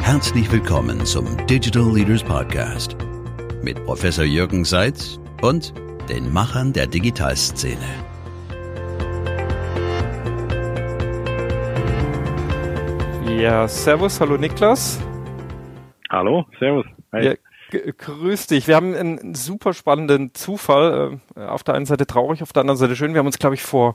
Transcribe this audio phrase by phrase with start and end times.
[0.00, 2.96] Herzlich willkommen zum Digital Leaders Podcast
[3.62, 5.72] mit Professor Jürgen Seitz und
[6.08, 7.78] den Machern der Digitalszene.
[13.40, 15.00] Ja, servus, hallo Niklas.
[16.10, 16.86] Hallo, servus.
[17.12, 17.26] Hi.
[17.26, 17.34] Ja,
[17.96, 18.68] grüß dich.
[18.68, 21.18] Wir haben einen super spannenden Zufall.
[21.36, 23.14] Äh, auf der einen Seite traurig, auf der anderen Seite schön.
[23.14, 23.94] Wir haben uns, glaube ich, vor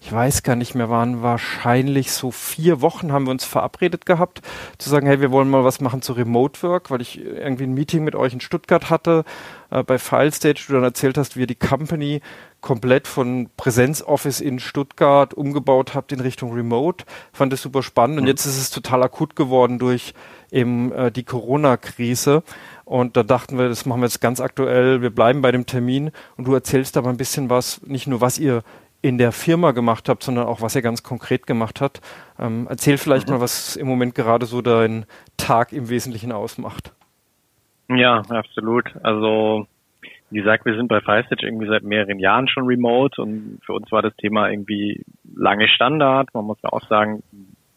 [0.00, 4.42] ich weiß gar nicht mehr, waren wahrscheinlich so vier Wochen haben wir uns verabredet gehabt,
[4.78, 7.74] zu sagen, hey, wir wollen mal was machen zu Remote Work, weil ich irgendwie ein
[7.74, 9.24] Meeting mit euch in Stuttgart hatte,
[9.70, 12.20] äh, bei FileStage, du dann erzählt hast, wie ihr die Company
[12.60, 17.04] komplett von Präsenzoffice in Stuttgart umgebaut habt in Richtung Remote.
[17.32, 18.22] Fand das super spannend mhm.
[18.22, 20.14] und jetzt ist es total akut geworden durch
[20.50, 22.42] eben äh, die Corona-Krise.
[22.88, 25.02] Und da dachten wir, das machen wir jetzt ganz aktuell.
[25.02, 28.38] Wir bleiben bei dem Termin und du erzählst aber ein bisschen was, nicht nur was
[28.38, 28.62] ihr
[29.02, 32.00] in der Firma gemacht habt, sondern auch was er ganz konkret gemacht hat.
[32.38, 33.34] Ähm, erzähl vielleicht mhm.
[33.34, 35.04] mal, was im Moment gerade so dein
[35.36, 36.94] Tag im Wesentlichen ausmacht.
[37.90, 38.86] Ja, absolut.
[39.02, 39.66] Also
[40.30, 43.92] wie gesagt, wir sind bei FireStage irgendwie seit mehreren Jahren schon remote und für uns
[43.92, 45.04] war das Thema irgendwie
[45.36, 46.32] lange Standard.
[46.32, 47.22] Man muss ja auch sagen,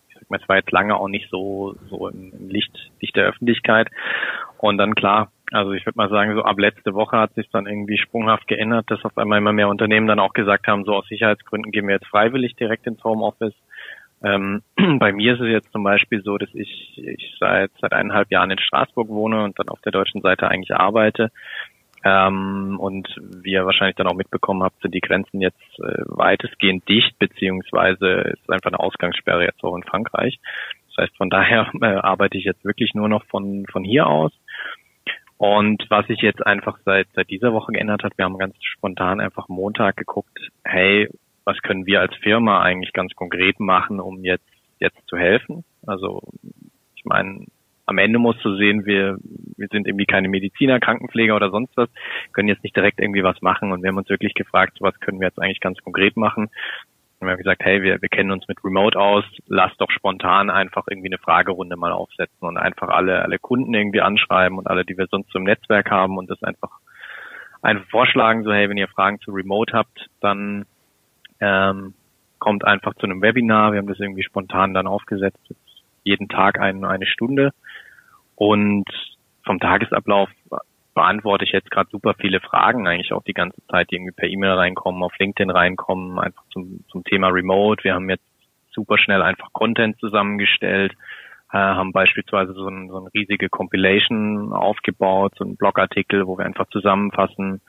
[0.07, 3.17] ich sag mal, es war jetzt lange auch nicht so so im, im Licht, Licht
[3.17, 3.89] der Öffentlichkeit.
[4.61, 7.65] Und dann klar, also ich würde mal sagen, so ab letzte Woche hat sich dann
[7.65, 11.07] irgendwie sprunghaft geändert, dass auf einmal immer mehr Unternehmen dann auch gesagt haben, so aus
[11.07, 13.55] Sicherheitsgründen gehen wir jetzt freiwillig direkt ins Homeoffice.
[14.23, 14.61] Ähm,
[14.99, 18.51] bei mir ist es jetzt zum Beispiel so, dass ich, ich seit, seit eineinhalb Jahren
[18.51, 21.31] in Straßburg wohne und dann auf der deutschen Seite eigentlich arbeite.
[22.03, 23.07] Ähm, und
[23.43, 28.35] wie ihr wahrscheinlich dann auch mitbekommen habt, sind die Grenzen jetzt äh, weitestgehend dicht, beziehungsweise
[28.37, 30.39] ist einfach eine Ausgangssperre jetzt auch in Frankreich.
[30.87, 34.31] Das heißt, von daher äh, arbeite ich jetzt wirklich nur noch von, von hier aus.
[35.41, 39.19] Und was sich jetzt einfach seit, seit dieser Woche geändert hat, wir haben ganz spontan
[39.19, 41.09] einfach Montag geguckt, hey,
[41.45, 44.45] was können wir als Firma eigentlich ganz konkret machen, um jetzt,
[44.79, 45.63] jetzt zu helfen?
[45.87, 46.21] Also,
[46.95, 47.47] ich meine,
[47.87, 49.17] am Ende musst du sehen, wir,
[49.57, 51.89] wir sind irgendwie keine Mediziner, Krankenpfleger oder sonst was,
[52.33, 55.19] können jetzt nicht direkt irgendwie was machen und wir haben uns wirklich gefragt, was können
[55.19, 56.51] wir jetzt eigentlich ganz konkret machen?
[57.21, 60.49] Und wir haben gesagt, hey, wir, wir kennen uns mit Remote aus, lass doch spontan
[60.49, 64.85] einfach irgendwie eine Fragerunde mal aufsetzen und einfach alle, alle Kunden irgendwie anschreiben und alle,
[64.85, 66.71] die wir sonst im Netzwerk haben und das einfach
[67.61, 70.65] einfach vorschlagen, so hey, wenn ihr Fragen zu Remote habt, dann
[71.39, 71.93] ähm,
[72.39, 73.71] kommt einfach zu einem Webinar.
[73.71, 75.53] Wir haben das irgendwie spontan dann aufgesetzt,
[76.03, 77.51] jeden Tag ein, eine Stunde.
[78.35, 78.89] Und
[79.45, 80.29] vom Tagesablauf
[80.93, 84.29] beantworte ich jetzt gerade super viele Fragen, eigentlich auch die ganze Zeit, die irgendwie per
[84.29, 87.83] E-Mail reinkommen, auf LinkedIn reinkommen, einfach zum, zum Thema Remote.
[87.83, 88.25] Wir haben jetzt
[88.71, 90.93] super schnell einfach Content zusammengestellt,
[91.51, 96.45] äh, haben beispielsweise so, ein, so eine riesige Compilation aufgebaut, so ein Blogartikel, wo wir
[96.45, 97.61] einfach zusammenfassen,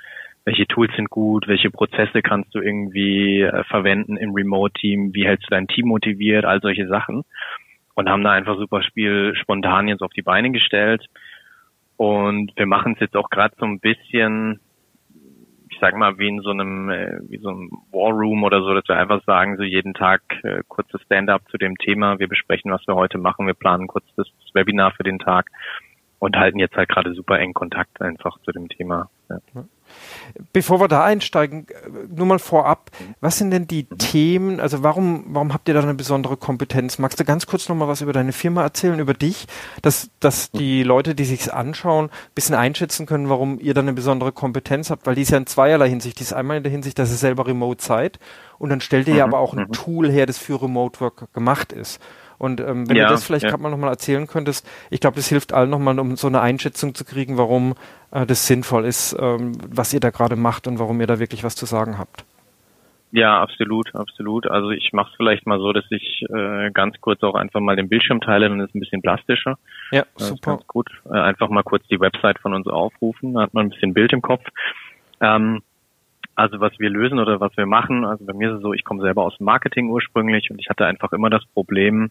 [0.45, 5.47] welche Tools sind gut, welche Prozesse kannst du irgendwie äh, verwenden im Remote-Team, wie hältst
[5.47, 7.23] du dein Team motiviert, all solche Sachen.
[7.95, 11.07] Und haben da einfach super Spiel spontan jetzt auf die Beine gestellt
[11.97, 14.61] und wir machen es jetzt auch gerade so ein bisschen,
[15.71, 18.75] ich sag mal, wie in so einem, äh, wie so einem War Room oder so,
[18.75, 22.19] dass wir einfach sagen, so jeden Tag äh, kurzes Stand-up zu dem Thema.
[22.19, 23.47] Wir besprechen, was wir heute machen.
[23.47, 25.51] Wir planen kurz das Webinar für den Tag
[26.19, 29.11] und halten jetzt halt gerade super eng Kontakt einfach zu dem Thema.
[29.29, 29.39] Ja.
[30.53, 31.67] Bevor wir da einsteigen,
[32.09, 35.95] nur mal vorab, was sind denn die Themen, also warum, warum habt ihr da eine
[35.95, 36.99] besondere Kompetenz?
[36.99, 39.47] Magst du ganz kurz nochmal was über deine Firma erzählen, über dich,
[39.83, 43.93] dass, dass die Leute, die sich's anschauen, ein bisschen einschätzen können, warum ihr da eine
[43.93, 46.19] besondere Kompetenz habt, weil die ist ja in zweierlei Hinsicht.
[46.19, 48.19] Die ist einmal in der Hinsicht, dass ihr selber remote seid
[48.59, 49.73] und dann stellt ihr ja mhm, aber auch ein mhm.
[49.73, 52.01] Tool her, das für Remote Work gemacht ist.
[52.43, 53.51] Und ähm, wenn ja, du das vielleicht ja.
[53.51, 56.93] gerade mal nochmal erzählen könntest, ich glaube, das hilft allen nochmal, um so eine Einschätzung
[56.93, 57.75] zu kriegen, warum
[58.11, 61.45] äh, das sinnvoll ist, ähm, was ihr da gerade macht und warum ihr da wirklich
[61.45, 62.25] was zu sagen habt.
[63.13, 64.49] Ja, absolut, absolut.
[64.49, 67.77] Also ich mache es vielleicht mal so, dass ich äh, ganz kurz auch einfach mal
[67.77, 69.57] den Bildschirm teile, dann ist es ein bisschen plastischer.
[69.93, 70.59] Ja, super.
[70.67, 70.91] gut.
[71.09, 74.13] Äh, einfach mal kurz die Website von uns aufrufen, dann hat man ein bisschen Bild
[74.13, 74.45] im Kopf.
[75.21, 75.63] Ähm,
[76.35, 78.85] also was wir lösen oder was wir machen, also bei mir ist es so, ich
[78.85, 82.11] komme selber aus Marketing ursprünglich und ich hatte einfach immer das Problem,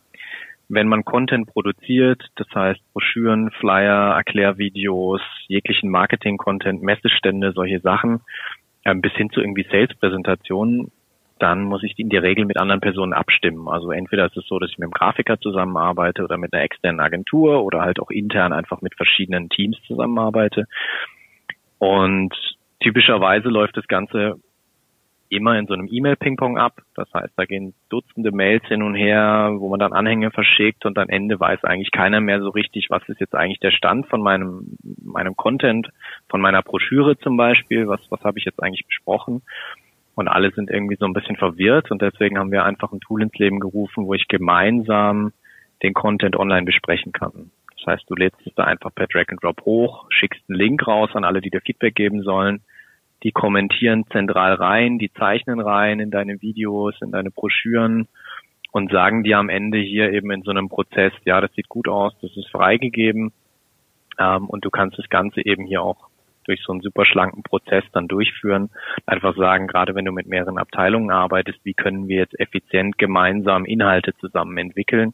[0.69, 8.21] wenn man Content produziert, das heißt Broschüren, Flyer, Erklärvideos, jeglichen Marketing-Content, Messestände, solche Sachen,
[8.85, 10.91] ähm, bis hin zu irgendwie Sales-Präsentationen,
[11.39, 13.67] dann muss ich die in der Regel mit anderen Personen abstimmen.
[13.67, 16.99] Also entweder ist es so, dass ich mit einem Grafiker zusammenarbeite oder mit einer externen
[16.99, 20.67] Agentur oder halt auch intern einfach mit verschiedenen Teams zusammenarbeite.
[21.79, 22.33] Und
[22.81, 24.35] typischerweise läuft das Ganze
[25.31, 26.81] immer in so einem E-Mail-Ping-Pong ab.
[26.93, 30.97] Das heißt, da gehen Dutzende Mails hin und her, wo man dann Anhänge verschickt und
[30.97, 34.21] am Ende weiß eigentlich keiner mehr so richtig, was ist jetzt eigentlich der Stand von
[34.21, 35.87] meinem, meinem Content,
[36.27, 39.41] von meiner Broschüre zum Beispiel, was, was habe ich jetzt eigentlich besprochen.
[40.15, 43.21] Und alle sind irgendwie so ein bisschen verwirrt und deswegen haben wir einfach ein Tool
[43.21, 45.31] ins Leben gerufen, wo ich gemeinsam
[45.81, 47.51] den Content online besprechen kann.
[47.77, 50.85] Das heißt, du lädst es da einfach per Drag and Drop hoch, schickst einen Link
[50.85, 52.61] raus an alle, die dir Feedback geben sollen.
[53.23, 58.07] Die kommentieren zentral rein, die zeichnen rein in deine Videos, in deine Broschüren
[58.71, 61.87] und sagen dir am Ende hier eben in so einem Prozess, ja, das sieht gut
[61.87, 63.31] aus, das ist freigegeben
[64.17, 66.09] ähm, und du kannst das Ganze eben hier auch
[66.45, 68.71] durch so einen super schlanken Prozess dann durchführen.
[69.05, 73.65] Einfach sagen, gerade wenn du mit mehreren Abteilungen arbeitest, wie können wir jetzt effizient gemeinsam
[73.65, 75.13] Inhalte zusammen entwickeln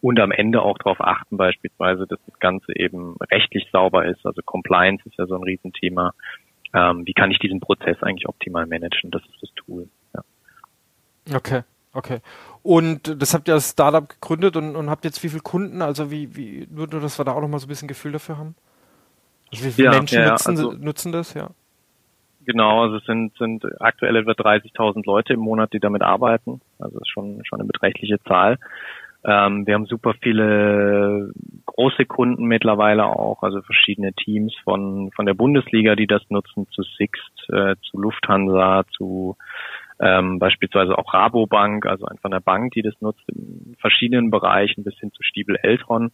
[0.00, 4.24] und am Ende auch darauf achten, beispielsweise, dass das Ganze eben rechtlich sauber ist.
[4.24, 6.12] Also Compliance ist ja so ein Riesenthema.
[6.72, 9.10] Ähm, wie kann ich diesen Prozess eigentlich optimal managen?
[9.10, 9.88] Das ist das Tool.
[10.14, 11.36] Ja.
[11.36, 11.62] Okay,
[11.92, 12.20] okay.
[12.62, 15.82] Und das habt ihr als Startup gegründet und, und habt jetzt wie viele Kunden?
[15.82, 18.12] Also wie, wie, nur, nur dass wir da auch noch mal so ein bisschen Gefühl
[18.12, 18.54] dafür haben?
[19.52, 21.50] Also wie viele ja, Menschen ja, nutzen, also, nutzen das, ja?
[22.46, 26.60] Genau, also es sind, sind aktuell etwa 30.000 Leute im Monat, die damit arbeiten.
[26.78, 28.58] Also das ist schon, schon eine beträchtliche Zahl.
[29.24, 31.30] Ähm, wir haben super viele
[31.66, 36.82] große Kunden mittlerweile auch, also verschiedene Teams von, von der Bundesliga, die das nutzen, zu
[36.82, 39.36] Sixt, äh, zu Lufthansa, zu
[40.00, 44.98] ähm, beispielsweise auch Rabobank, also einfach eine Bank, die das nutzt in verschiedenen Bereichen bis
[44.98, 46.12] hin zu Stiebel Eltron,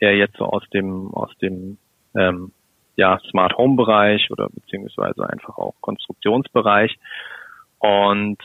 [0.00, 1.76] der jetzt so aus dem, aus dem
[2.14, 2.52] ähm,
[2.96, 6.98] ja, Smart Home Bereich oder beziehungsweise einfach auch Konstruktionsbereich.
[7.78, 8.38] Und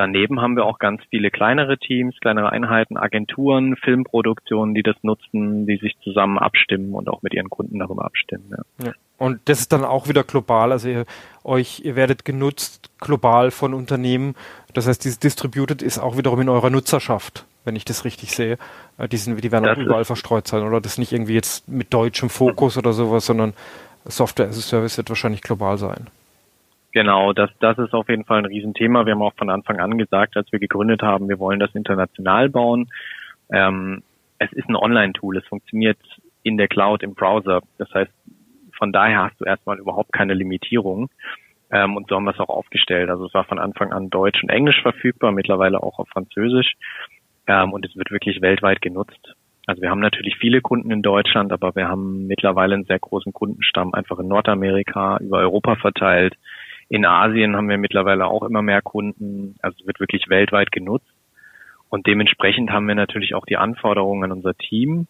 [0.00, 5.66] daneben haben wir auch ganz viele kleinere Teams, kleinere Einheiten, Agenturen, Filmproduktionen, die das nutzen,
[5.66, 8.50] die sich zusammen abstimmen und auch mit ihren Kunden darüber abstimmen.
[8.50, 8.86] Ja.
[8.86, 8.92] ja.
[9.18, 10.72] Und das ist dann auch wieder global.
[10.72, 11.04] Also ihr,
[11.44, 14.34] euch, ihr werdet genutzt global von Unternehmen.
[14.72, 18.56] Das heißt, dieses Distributed ist auch wiederum in eurer Nutzerschaft wenn ich das richtig sehe.
[18.96, 20.80] Äh, die, sind, die werden das auch überall verstreut sein, oder?
[20.80, 23.52] Das ist nicht irgendwie jetzt mit deutschem Fokus oder sowas, sondern
[24.06, 26.06] Software as a Service wird wahrscheinlich global sein.
[26.92, 29.06] Genau, das, das ist auf jeden Fall ein Riesenthema.
[29.06, 32.48] Wir haben auch von Anfang an gesagt, als wir gegründet haben, wir wollen das international
[32.48, 32.90] bauen.
[33.52, 34.02] Ähm,
[34.38, 35.98] es ist ein Online-Tool, es funktioniert
[36.42, 37.60] in der Cloud im Browser.
[37.78, 38.10] Das heißt,
[38.76, 41.10] von daher hast du erstmal überhaupt keine Limitierung.
[41.70, 43.08] Ähm, und so haben wir es auch aufgestellt.
[43.10, 46.74] Also es war von Anfang an Deutsch und Englisch verfügbar, mittlerweile auch auf Französisch
[47.46, 49.34] ähm, und es wird wirklich weltweit genutzt.
[49.66, 53.32] Also wir haben natürlich viele Kunden in Deutschland, aber wir haben mittlerweile einen sehr großen
[53.32, 56.34] Kundenstamm einfach in Nordamerika, über Europa verteilt.
[56.90, 59.54] In Asien haben wir mittlerweile auch immer mehr Kunden.
[59.62, 61.06] Also wird wirklich weltweit genutzt.
[61.88, 65.06] Und dementsprechend haben wir natürlich auch die Anforderungen an unser Team,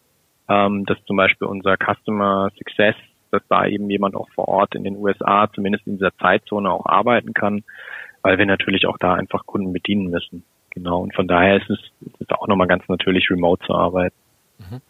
[0.48, 2.96] ähm, dass zum Beispiel unser Customer Success,
[3.30, 6.84] dass da eben jemand auch vor Ort in den USA, zumindest in dieser Zeitzone auch
[6.84, 7.64] arbeiten kann,
[8.22, 10.44] weil wir natürlich auch da einfach Kunden bedienen müssen.
[10.70, 11.78] Genau, und von daher ist es,
[12.18, 14.16] ist auch nochmal ganz natürlich, remote zu arbeiten.
[14.58, 14.80] Mhm.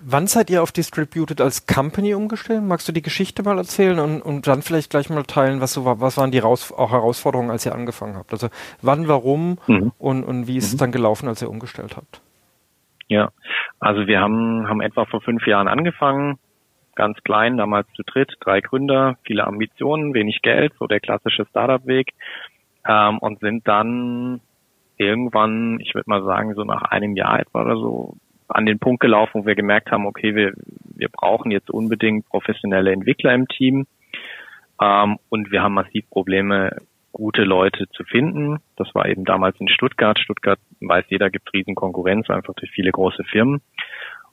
[0.00, 2.62] Wann seid ihr auf Distributed als Company umgestellt?
[2.62, 5.84] Magst du die Geschichte mal erzählen und, und dann vielleicht gleich mal teilen, was, so
[5.84, 8.32] war, was waren die Raus auch Herausforderungen, als ihr angefangen habt?
[8.32, 8.48] Also
[8.82, 9.92] wann, warum mhm.
[9.98, 10.74] und, und wie ist mhm.
[10.74, 12.20] es dann gelaufen, als ihr umgestellt habt?
[13.08, 13.30] Ja,
[13.78, 16.38] also wir haben, haben etwa vor fünf Jahren angefangen,
[16.94, 22.12] ganz klein, damals zu dritt, drei Gründer, viele Ambitionen, wenig Geld, so der klassische Startup-Weg
[22.86, 24.40] ähm, und sind dann
[24.98, 28.16] irgendwann, ich würde mal sagen, so nach einem Jahr etwa oder so,
[28.48, 30.52] an den Punkt gelaufen, wo wir gemerkt haben, okay, wir,
[30.94, 33.86] wir brauchen jetzt unbedingt professionelle Entwickler im Team.
[34.80, 36.76] Ähm, und wir haben massiv Probleme,
[37.12, 38.58] gute Leute zu finden.
[38.76, 40.18] Das war eben damals in Stuttgart.
[40.18, 43.62] Stuttgart weiß jeder, gibt riesen Konkurrenz, einfach durch viele große Firmen.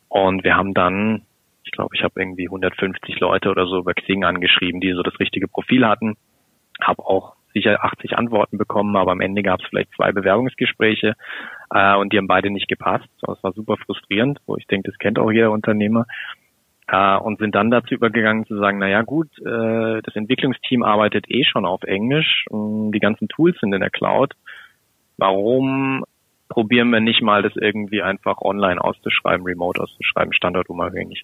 [0.09, 1.21] Und wir haben dann,
[1.63, 5.17] ich glaube, ich habe irgendwie 150 Leute oder so über Xing angeschrieben, die so das
[5.19, 6.17] richtige Profil hatten.
[6.81, 11.15] Habe auch sicher 80 Antworten bekommen, aber am Ende gab es vielleicht zwei Bewerbungsgespräche
[11.73, 13.07] äh, und die haben beide nicht gepasst.
[13.21, 16.05] Das war super frustrierend, wo ich denke, das kennt auch jeder Unternehmer.
[16.87, 21.25] Äh, und sind dann dazu übergegangen zu sagen, na ja gut, äh, das Entwicklungsteam arbeitet
[21.29, 24.33] eh schon auf Englisch, die ganzen Tools sind in der Cloud.
[25.17, 26.03] Warum
[26.49, 31.23] probieren wir nicht mal, das irgendwie einfach online auszuschreiben, remote auszuschreiben, standortunabhängig?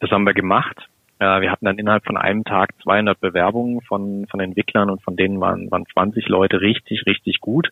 [0.00, 4.26] Das haben wir gemacht äh, wir hatten dann innerhalb von einem Tag 200 Bewerbungen von,
[4.30, 7.70] von Entwicklern und von denen waren, waren 20 Leute richtig, richtig gut.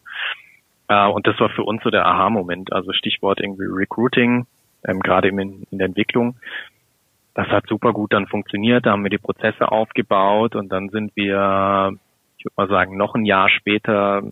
[0.88, 2.72] Äh, und das war für uns so der Aha-Moment.
[2.72, 4.46] Also Stichwort irgendwie Recruiting,
[4.86, 6.36] ähm, gerade in, in der Entwicklung.
[7.34, 8.86] Das hat super gut dann funktioniert.
[8.86, 11.92] Da haben wir die Prozesse aufgebaut und dann sind wir,
[12.38, 14.22] ich würde mal sagen, noch ein Jahr später,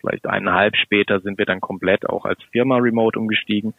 [0.00, 3.74] vielleicht eineinhalb später, sind wir dann komplett auch als Firma remote umgestiegen.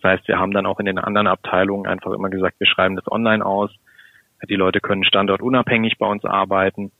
[0.00, 2.96] Das heißt, wir haben dann auch in den anderen Abteilungen einfach immer gesagt, wir schreiben
[2.96, 3.70] das online aus.
[4.46, 6.92] Die Leute können standortunabhängig bei uns arbeiten.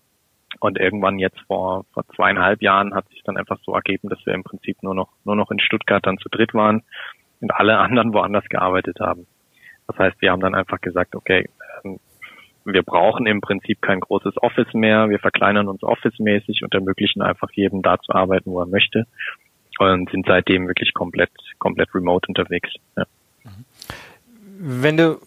[0.61, 4.35] Und irgendwann jetzt vor, vor zweieinhalb Jahren hat sich dann einfach so ergeben, dass wir
[4.35, 6.83] im Prinzip nur noch, nur noch in Stuttgart dann zu dritt waren
[7.41, 9.27] und alle anderen woanders gearbeitet haben.
[9.87, 11.49] Das heißt, wir haben dann einfach gesagt, okay,
[11.85, 11.99] ähm,
[12.65, 15.09] wir brauchen im Prinzip kein großes Office mehr.
[15.09, 19.07] Wir verkleinern uns office-mäßig und ermöglichen einfach jedem da zu arbeiten, wo er möchte.
[19.79, 22.71] Und sind seitdem wirklich komplett, komplett remote unterwegs.
[22.97, 23.05] Ja
[24.61, 25.19] wenn du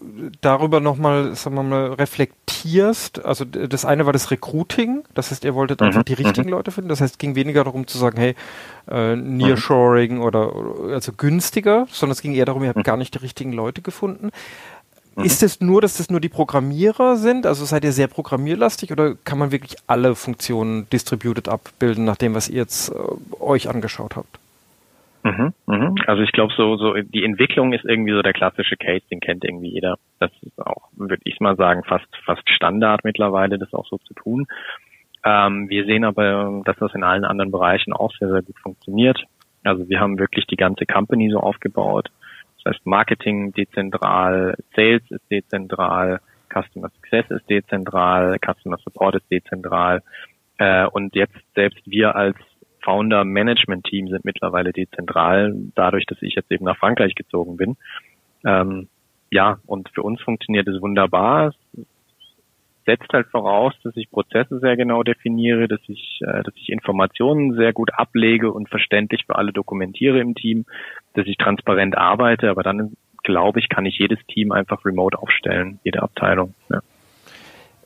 [0.42, 5.54] darüber nochmal, sagen wir mal, reflektierst, also das eine war das Recruiting, das heißt, ihr
[5.54, 5.86] wolltet mhm.
[5.86, 6.54] einfach die richtigen mhm.
[6.54, 8.34] Leute finden, das heißt, es ging weniger darum zu sagen, hey,
[8.90, 10.22] äh, Nearshoring mhm.
[10.22, 10.52] oder
[10.90, 12.82] also günstiger, sondern es ging eher darum, ihr habt mhm.
[12.82, 14.30] gar nicht die richtigen Leute gefunden.
[15.16, 15.24] Mhm.
[15.24, 17.46] Ist es nur, dass das nur die Programmierer sind?
[17.46, 22.34] Also seid ihr sehr programmierlastig oder kann man wirklich alle Funktionen distributed abbilden, nach dem,
[22.34, 22.94] was ihr jetzt äh,
[23.40, 24.41] euch angeschaut habt?
[25.24, 25.94] Mhm, mhm.
[26.06, 29.44] Also ich glaube, so, so die Entwicklung ist irgendwie so der klassische Case, den kennt
[29.44, 29.96] irgendwie jeder.
[30.18, 34.14] Das ist auch, würde ich mal sagen, fast fast Standard mittlerweile, das auch so zu
[34.14, 34.46] tun.
[35.24, 39.22] Ähm, wir sehen aber, dass das in allen anderen Bereichen auch sehr, sehr gut funktioniert.
[39.62, 42.08] Also wir haben wirklich die ganze Company so aufgebaut.
[42.64, 46.20] Das heißt, Marketing dezentral, Sales ist dezentral,
[46.52, 50.02] Customer Success ist dezentral, Customer Support ist dezentral.
[50.58, 52.36] Äh, und jetzt selbst wir als
[52.84, 57.76] Founder-Management-Team sind mittlerweile dezentral, dadurch, dass ich jetzt eben nach Frankreich gezogen bin.
[58.44, 58.88] Ähm,
[59.30, 61.48] ja, und für uns funktioniert es wunderbar.
[61.48, 61.86] Es
[62.84, 67.54] setzt halt voraus, dass ich Prozesse sehr genau definiere, dass ich, äh, dass ich Informationen
[67.54, 70.66] sehr gut ablege und verständlich für alle dokumentiere im Team,
[71.14, 75.78] dass ich transparent arbeite, aber dann glaube ich, kann ich jedes Team einfach remote aufstellen,
[75.84, 76.54] jede Abteilung.
[76.68, 76.80] Ja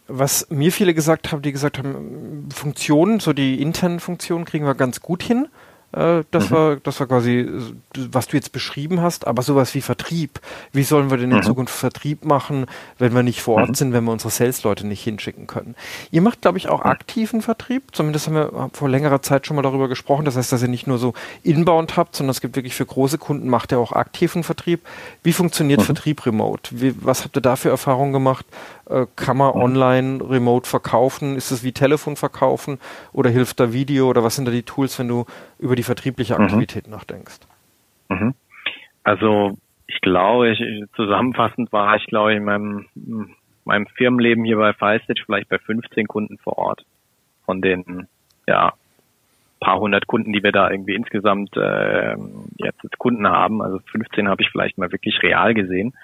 [0.08, 4.74] was mir viele gesagt haben, die gesagt haben, Funktionen, so die internen Funktionen kriegen wir
[4.74, 5.48] ganz gut hin.
[5.92, 6.54] Äh, das, mhm.
[6.54, 7.48] war, das war quasi,
[7.94, 10.40] was du jetzt beschrieben hast, aber sowas wie Vertrieb.
[10.72, 11.42] Wie sollen wir denn in mhm.
[11.42, 12.66] Zukunft Vertrieb machen,
[12.98, 13.74] wenn wir nicht vor Ort mhm.
[13.74, 15.74] sind, wenn wir unsere Sales-Leute nicht hinschicken können?
[16.10, 17.84] Ihr macht, glaube ich, auch aktiven Vertrieb.
[17.92, 20.24] Zumindest haben wir vor längerer Zeit schon mal darüber gesprochen.
[20.24, 23.18] Das heißt, dass ihr nicht nur so inbound habt, sondern es gibt wirklich für große
[23.18, 24.80] Kunden, macht ihr auch aktiven Vertrieb.
[25.22, 25.84] Wie funktioniert mhm.
[25.84, 26.70] Vertrieb remote?
[26.80, 28.46] Wie, was habt ihr da für Erfahrungen gemacht?
[28.88, 31.36] Äh, kann man online remote verkaufen?
[31.36, 32.78] Ist es wie Telefon verkaufen
[33.12, 35.26] oder hilft da Video oder was sind da die Tools, wenn du
[35.58, 36.44] über die vertriebliche mhm.
[36.44, 36.92] Aktivität mhm.
[36.92, 37.40] nachdenkst?
[38.08, 38.34] Mhm.
[39.04, 40.60] Also ich glaube, ich,
[40.94, 42.86] zusammenfassend war ich, glaube ich, in meinem,
[43.64, 46.84] meinem Firmenleben hier bei Feistage vielleicht bei 15 Kunden vor Ort.
[47.44, 48.08] Von den,
[48.48, 48.72] ja,
[49.60, 52.16] paar hundert Kunden, die wir da irgendwie insgesamt äh,
[52.58, 53.62] jetzt Kunden haben.
[53.62, 55.94] Also 15 habe ich vielleicht mal wirklich real gesehen.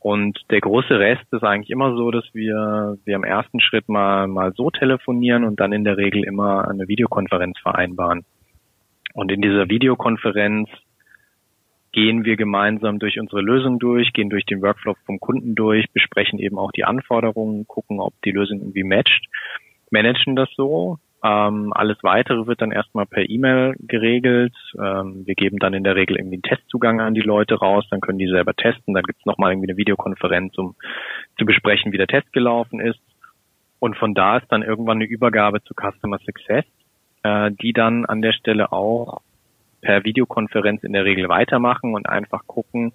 [0.00, 4.26] Und der große Rest ist eigentlich immer so, dass wir, wir im ersten Schritt mal,
[4.26, 8.24] mal so telefonieren und dann in der Regel immer eine Videokonferenz vereinbaren.
[9.14, 10.68] Und in dieser Videokonferenz
[11.92, 16.38] gehen wir gemeinsam durch unsere Lösung durch, gehen durch den Workflow vom Kunden durch, besprechen
[16.38, 19.24] eben auch die Anforderungen, gucken, ob die Lösung irgendwie matcht,
[19.90, 24.54] managen das so, ähm, alles weitere wird dann erstmal per E-Mail geregelt.
[24.78, 28.02] Ähm, wir geben dann in der Regel irgendwie einen Testzugang an die Leute raus, dann
[28.02, 28.92] können die selber testen.
[28.92, 30.74] Dann gibt es nochmal irgendwie eine Videokonferenz, um
[31.38, 33.00] zu besprechen, wie der Test gelaufen ist.
[33.78, 36.66] Und von da ist dann irgendwann eine Übergabe zu Customer Success,
[37.24, 39.22] äh, die dann an der Stelle auch
[39.80, 42.92] per Videokonferenz in der Regel weitermachen und einfach gucken,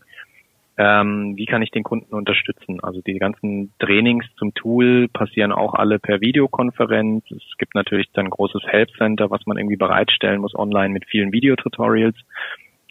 [0.77, 2.79] ähm, wie kann ich den Kunden unterstützen.
[2.81, 7.25] Also die ganzen Trainings zum Tool passieren auch alle per Videokonferenz.
[7.31, 11.05] Es gibt natürlich dann ein großes Help Center, was man irgendwie bereitstellen muss online mit
[11.05, 12.15] vielen Videotutorials.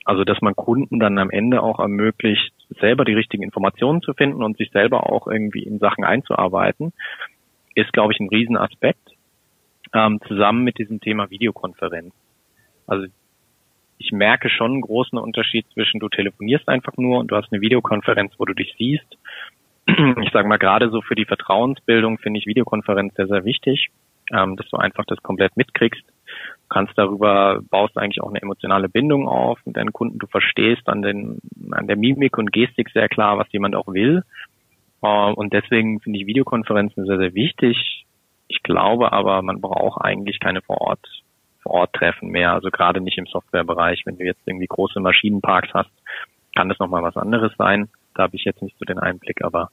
[0.05, 4.43] Also dass man Kunden dann am Ende auch ermöglicht, selber die richtigen Informationen zu finden
[4.43, 6.93] und sich selber auch irgendwie in Sachen einzuarbeiten,
[7.75, 9.18] ist, glaube ich, ein Riesenaspekt.
[9.95, 12.13] Ähm, zusammen mit diesem Thema Videokonferenz.
[12.87, 13.07] Also
[13.99, 17.61] ich merke schon einen großen Unterschied zwischen du telefonierst einfach nur und du hast eine
[17.61, 19.17] Videokonferenz, wo du dich siehst.
[20.23, 23.89] Ich sage mal, gerade so für die Vertrauensbildung finde ich Videokonferenz sehr, sehr wichtig,
[24.31, 26.03] ähm, dass du einfach das komplett mitkriegst.
[26.05, 30.19] Du kannst darüber, baust eigentlich auch eine emotionale Bindung auf mit deinen Kunden.
[30.19, 31.39] Du verstehst an, den,
[31.71, 34.25] an der Mimik und Gestik sehr klar, was jemand auch will.
[35.03, 38.05] Äh, und deswegen finde ich Videokonferenzen sehr, sehr wichtig.
[38.49, 41.07] Ich glaube aber, man braucht eigentlich keine vor Ort
[41.63, 42.53] vor Ort treffen mehr.
[42.53, 44.03] Also gerade nicht im Softwarebereich.
[44.07, 45.91] Wenn du jetzt irgendwie große Maschinenparks hast,
[46.57, 47.89] kann das nochmal was anderes sein.
[48.15, 49.71] Da habe ich jetzt nicht so den Einblick, aber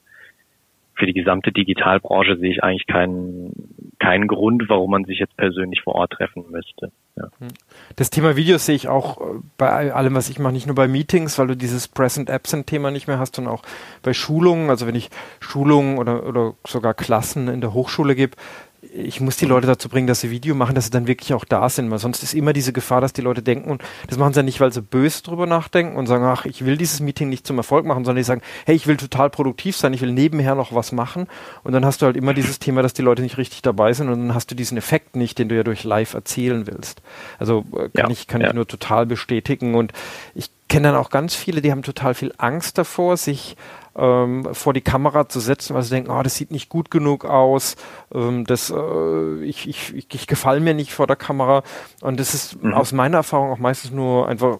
[0.94, 3.52] für die gesamte Digitalbranche sehe ich eigentlich keinen,
[3.98, 6.90] keinen Grund, warum man sich jetzt persönlich vor Ort treffen müsste.
[7.16, 7.48] Hm.
[7.96, 10.86] Das Thema Videos sehe ich auch äh, bei allem, was ich mache, nicht nur bei
[10.86, 13.62] Meetings, weil du dieses Present-Absent-Thema nicht mehr hast, sondern auch
[14.02, 14.70] bei Schulungen.
[14.70, 18.36] Also wenn ich Schulungen oder, oder sogar Klassen in der Hochschule gebe,
[18.82, 21.44] ich muss die Leute dazu bringen, dass sie Video machen, dass sie dann wirklich auch
[21.44, 24.32] da sind, weil sonst ist immer diese Gefahr, dass die Leute denken und das machen
[24.32, 27.28] sie ja nicht, weil sie böse drüber nachdenken und sagen, ach, ich will dieses Meeting
[27.28, 30.12] nicht zum Erfolg machen, sondern die sagen, hey, ich will total produktiv sein, ich will
[30.12, 31.26] nebenher noch was machen
[31.62, 34.08] und dann hast du halt immer dieses Thema, dass die Leute nicht richtig dabei sind
[34.08, 37.02] und dann hast du diesen Effekt nicht, den du ja durch live erzählen willst.
[37.38, 38.48] Also äh, kann ja, ich kann ja.
[38.48, 39.92] ich nur total bestätigen und
[40.34, 43.56] ich kenne dann auch ganz viele, die haben total viel Angst davor, sich
[43.96, 47.24] ähm, vor die Kamera zu setzen, weil sie denken, oh, das sieht nicht gut genug
[47.24, 47.76] aus,
[48.14, 51.62] ähm, das, äh, ich, ich, ich, ich gefalle mir nicht vor der Kamera.
[52.02, 52.74] Und das ist mhm.
[52.74, 54.58] aus meiner Erfahrung auch meistens nur einfach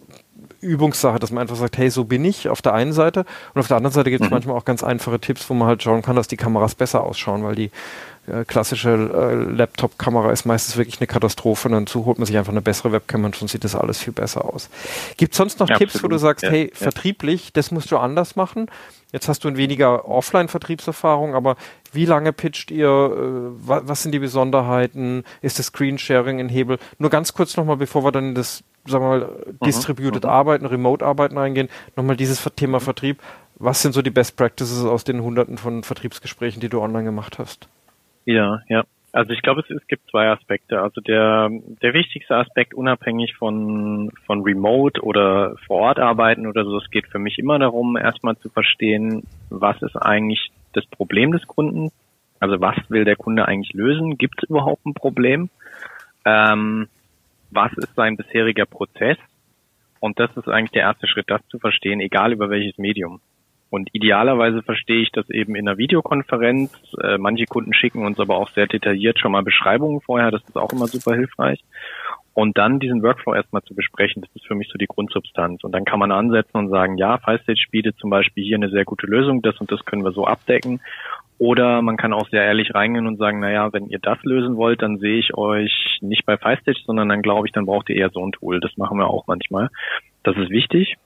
[0.67, 3.69] Übungssache, dass man einfach sagt, hey, so bin ich auf der einen Seite und auf
[3.69, 4.35] der anderen Seite gibt es mhm.
[4.35, 7.45] manchmal auch ganz einfache Tipps, wo man halt schauen kann, dass die Kameras besser ausschauen,
[7.45, 7.71] weil die
[8.27, 12.53] äh, klassische äh, Laptop-Kamera ist meistens wirklich eine Katastrophe und dann holt man sich einfach
[12.53, 14.69] eine bessere Webcam und schon sieht das alles viel besser aus.
[15.17, 16.11] Gibt es sonst noch ja, Tipps, absolut.
[16.11, 16.77] wo du sagst, ja, hey, ja.
[16.77, 18.67] vertrieblich, das musst du anders machen?
[19.13, 21.57] Jetzt hast du ein weniger Offline-Vertriebserfahrung, aber
[21.93, 22.89] wie lange pitcht ihr?
[22.89, 25.25] Äh, was sind die Besonderheiten?
[25.41, 26.79] Ist das Screensharing in Hebel?
[26.99, 30.31] Nur ganz kurz nochmal, bevor wir dann in das, sagen wir mal, mhm, Distributed mhm.
[30.31, 33.19] Arbeiten, Remote-Arbeiten eingehen, nochmal dieses Thema Vertrieb.
[33.59, 37.39] Was sind so die Best Practices aus den hunderten von Vertriebsgesprächen, die du online gemacht
[37.39, 37.69] hast?
[38.27, 38.85] Ja, ja.
[39.13, 40.83] Also ich glaube, es, es gibt zwei Aspekte.
[40.83, 41.49] Also der,
[41.81, 47.07] der wichtigste Aspekt, unabhängig von, von Remote oder vor Ort arbeiten oder so, es geht
[47.07, 51.91] für mich immer darum, erstmal zu verstehen, was ist eigentlich das Problem des Kunden?
[52.41, 54.19] Also was will der Kunde eigentlich lösen?
[54.19, 55.49] Gibt es überhaupt ein Problem?
[56.27, 56.89] Ähm,
[57.57, 59.19] was ist sein bisheriger Prozess?
[59.99, 63.21] Und das ist eigentlich der erste Schritt, das zu verstehen, egal über welches Medium.
[63.71, 66.73] Und idealerweise verstehe ich das eben in einer Videokonferenz.
[67.03, 70.31] Äh, manche Kunden schicken uns aber auch sehr detailliert schon mal Beschreibungen vorher.
[70.31, 71.65] Das ist auch immer super hilfreich.
[72.33, 75.65] Und dann diesen Workflow erstmal zu besprechen, das ist für mich so die Grundsubstanz.
[75.65, 78.85] Und dann kann man ansetzen und sagen, ja, FileStage bietet zum Beispiel hier eine sehr
[78.85, 80.81] gute Lösung, das und das können wir so abdecken.
[81.39, 84.81] Oder man kann auch sehr ehrlich reingehen und sagen, naja, wenn ihr das lösen wollt,
[84.81, 88.11] dann sehe ich euch nicht bei FileStage, sondern dann glaube ich, dann braucht ihr eher
[88.11, 88.61] so ein Tool.
[88.61, 89.69] Das machen wir auch manchmal.
[90.23, 90.97] Das ist wichtig.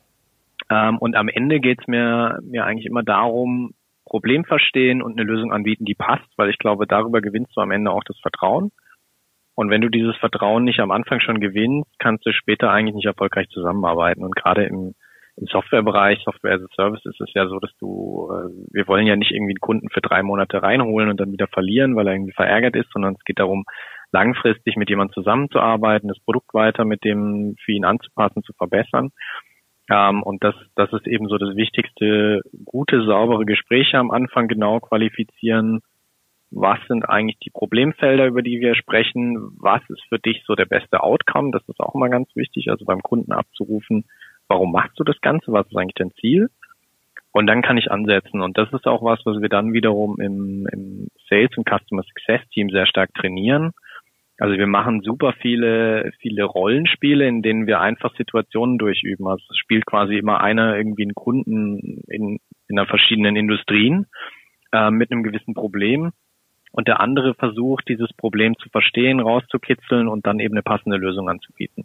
[0.71, 5.29] Ähm, und am Ende geht es mir, mir eigentlich immer darum, Problem verstehen und eine
[5.29, 8.73] Lösung anbieten, die passt, weil ich glaube, darüber gewinnst du am Ende auch das Vertrauen.
[9.55, 13.07] Und wenn du dieses Vertrauen nicht am Anfang schon gewinnst, kannst du später eigentlich nicht
[13.07, 14.25] erfolgreich zusammenarbeiten.
[14.25, 14.95] Und gerade im,
[15.37, 19.07] im Softwarebereich, Software as a Service, ist es ja so, dass du, äh, wir wollen
[19.07, 22.15] ja nicht irgendwie einen Kunden für drei Monate reinholen und dann wieder verlieren, weil er
[22.15, 23.65] irgendwie verärgert ist, sondern es geht darum,
[24.13, 29.11] langfristig mit jemandem zusammenzuarbeiten, das Produkt weiter mit dem für ihn anzupassen, zu verbessern.
[29.91, 34.81] Ähm, und das, das ist eben so das Wichtigste, gute, saubere Gespräche am Anfang genau
[34.81, 35.81] qualifizieren.
[36.53, 39.37] Was sind eigentlich die Problemfelder, über die wir sprechen?
[39.59, 41.53] Was ist für dich so der beste Outcome?
[41.53, 44.05] Das ist auch immer ganz wichtig, also beim Kunden abzurufen,
[44.51, 45.53] warum machst du das Ganze?
[45.53, 46.51] Was ist eigentlich dein Ziel?
[47.33, 48.41] Und dann kann ich ansetzen.
[48.43, 52.47] Und das ist auch was, was wir dann wiederum im, im Sales und Customer Success
[52.51, 53.73] Team sehr stark trainieren
[54.41, 59.29] also wir machen super viele, viele Rollenspiele, in denen wir einfach Situationen durchüben.
[59.29, 64.07] Also es spielt quasi immer einer irgendwie einen Kunden in, in einer verschiedenen Industrien
[64.73, 66.13] äh, mit einem gewissen Problem
[66.73, 71.29] und der andere versucht, dieses Problem zu verstehen, rauszukitzeln und dann eben eine passende Lösung
[71.29, 71.85] anzubieten.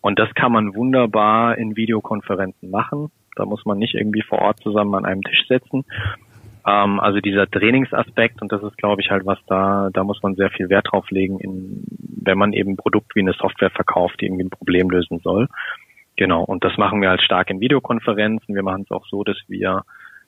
[0.00, 3.10] Und das kann man wunderbar in Videokonferenzen machen.
[3.36, 5.84] Da muss man nicht irgendwie vor Ort zusammen an einem Tisch setzen,
[6.68, 10.34] ähm, also dieser Trainingsaspekt und das ist, glaube ich, halt was da, da muss man
[10.34, 11.84] sehr viel Wert drauf legen, in,
[12.22, 15.48] wenn man eben ein Produkt wie eine Software verkauft, die irgendwie ein Problem lösen soll.
[16.16, 18.54] Genau, und das machen wir halt stark in Videokonferenzen.
[18.54, 19.84] Wir machen es auch so, dass wir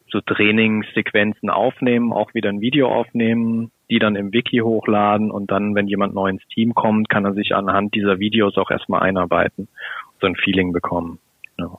[0.09, 5.75] so Trainingssequenzen aufnehmen, auch wieder ein Video aufnehmen, die dann im Wiki hochladen und dann,
[5.75, 9.69] wenn jemand neu ins Team kommt, kann er sich anhand dieser Videos auch erstmal einarbeiten,
[10.21, 11.19] so ein Feeling bekommen.
[11.59, 11.79] Ja.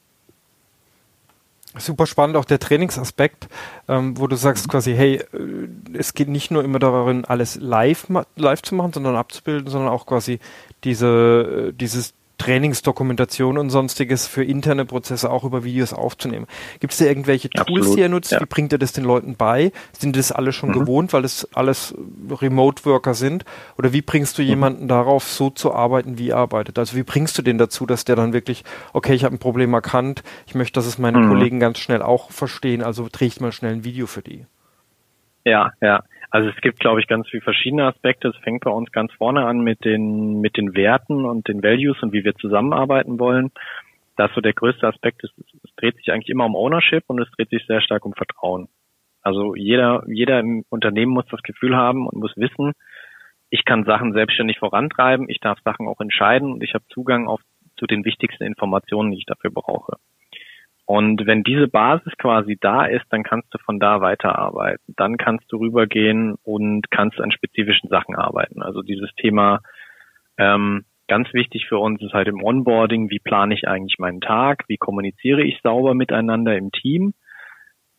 [1.77, 3.47] Super spannend auch der Trainingsaspekt,
[3.87, 8.07] ähm, wo du sagst quasi, hey, äh, es geht nicht nur immer darin, alles live,
[8.35, 10.39] live zu machen, sondern abzubilden, sondern auch quasi
[10.83, 16.47] diese, äh, dieses Trainingsdokumentation und sonstiges für interne Prozesse auch über Videos aufzunehmen.
[16.79, 18.31] Gibt es da irgendwelche Tools, Absolut, die ihr nutzt?
[18.31, 18.41] Ja.
[18.41, 19.71] Wie bringt ihr das den Leuten bei?
[19.91, 20.79] Sind das alle schon mhm.
[20.79, 21.93] gewohnt, weil es alles
[22.31, 23.45] Remote-Worker sind?
[23.77, 24.47] Oder wie bringst du mhm.
[24.47, 26.79] jemanden darauf, so zu arbeiten, wie er arbeitet?
[26.79, 29.75] Also wie bringst du den dazu, dass der dann wirklich, okay, ich habe ein Problem
[29.75, 31.29] erkannt, ich möchte, dass es meine mhm.
[31.29, 34.47] Kollegen ganz schnell auch verstehen, also drehe ich mal schnell ein Video für die?
[35.45, 36.01] Ja, ja.
[36.31, 38.29] Also es gibt, glaube ich, ganz viele verschiedene Aspekte.
[38.29, 42.01] Es fängt bei uns ganz vorne an mit den, mit den Werten und den Values
[42.01, 43.51] und wie wir zusammenarbeiten wollen.
[44.15, 47.29] Das so der größte Aspekt ist, es dreht sich eigentlich immer um Ownership und es
[47.31, 48.69] dreht sich sehr stark um Vertrauen.
[49.21, 52.73] Also jeder, jeder im Unternehmen muss das Gefühl haben und muss wissen,
[53.49, 57.41] ich kann Sachen selbstständig vorantreiben, ich darf Sachen auch entscheiden und ich habe Zugang auf,
[57.75, 59.97] zu den wichtigsten Informationen, die ich dafür brauche.
[60.91, 64.93] Und wenn diese Basis quasi da ist, dann kannst du von da weiterarbeiten.
[64.97, 68.61] Dann kannst du rübergehen und kannst an spezifischen Sachen arbeiten.
[68.61, 69.61] Also dieses Thema,
[70.37, 74.65] ähm, ganz wichtig für uns ist halt im Onboarding, wie plane ich eigentlich meinen Tag,
[74.67, 77.13] wie kommuniziere ich sauber miteinander im Team.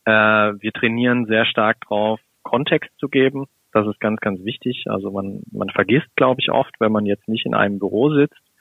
[0.04, 3.46] Äh, wir trainieren sehr stark drauf, Kontext zu geben.
[3.72, 4.84] Das ist ganz, ganz wichtig.
[4.88, 8.51] Also man, man vergisst, glaube ich, oft, wenn man jetzt nicht in einem Büro sitzt,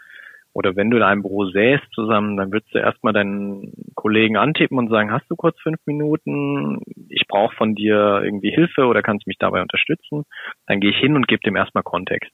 [0.53, 4.77] oder wenn du in einem Büro säßt zusammen, dann würdest du erstmal deinen Kollegen antippen
[4.77, 6.81] und sagen, hast du kurz fünf Minuten?
[7.09, 10.23] Ich brauche von dir irgendwie Hilfe oder kannst mich dabei unterstützen?
[10.67, 12.31] Dann gehe ich hin und gebe dem erstmal Kontext.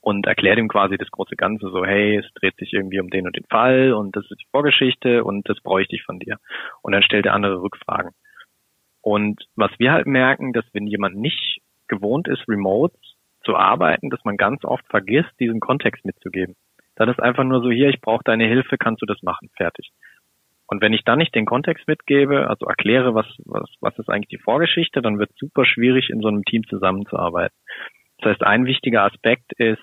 [0.00, 3.26] und erkläre dem quasi das große Ganze so, hey, es dreht sich irgendwie um den
[3.26, 6.38] und den Fall und das ist die Vorgeschichte und das bräuchte ich von dir.
[6.82, 8.12] Und dann stellt der andere Rückfragen.
[9.02, 12.94] Und was wir halt merken, dass wenn jemand nicht gewohnt ist, remote
[13.44, 16.56] zu arbeiten, dass man ganz oft vergisst, diesen Kontext mitzugeben.
[17.00, 19.88] Dann ist einfach nur so, hier, ich brauche deine Hilfe, kannst du das machen, fertig.
[20.66, 24.28] Und wenn ich dann nicht den Kontext mitgebe, also erkläre, was, was, was ist eigentlich
[24.28, 27.56] die Vorgeschichte, dann wird es super schwierig, in so einem Team zusammenzuarbeiten.
[28.18, 29.80] Das heißt, ein wichtiger Aspekt ist,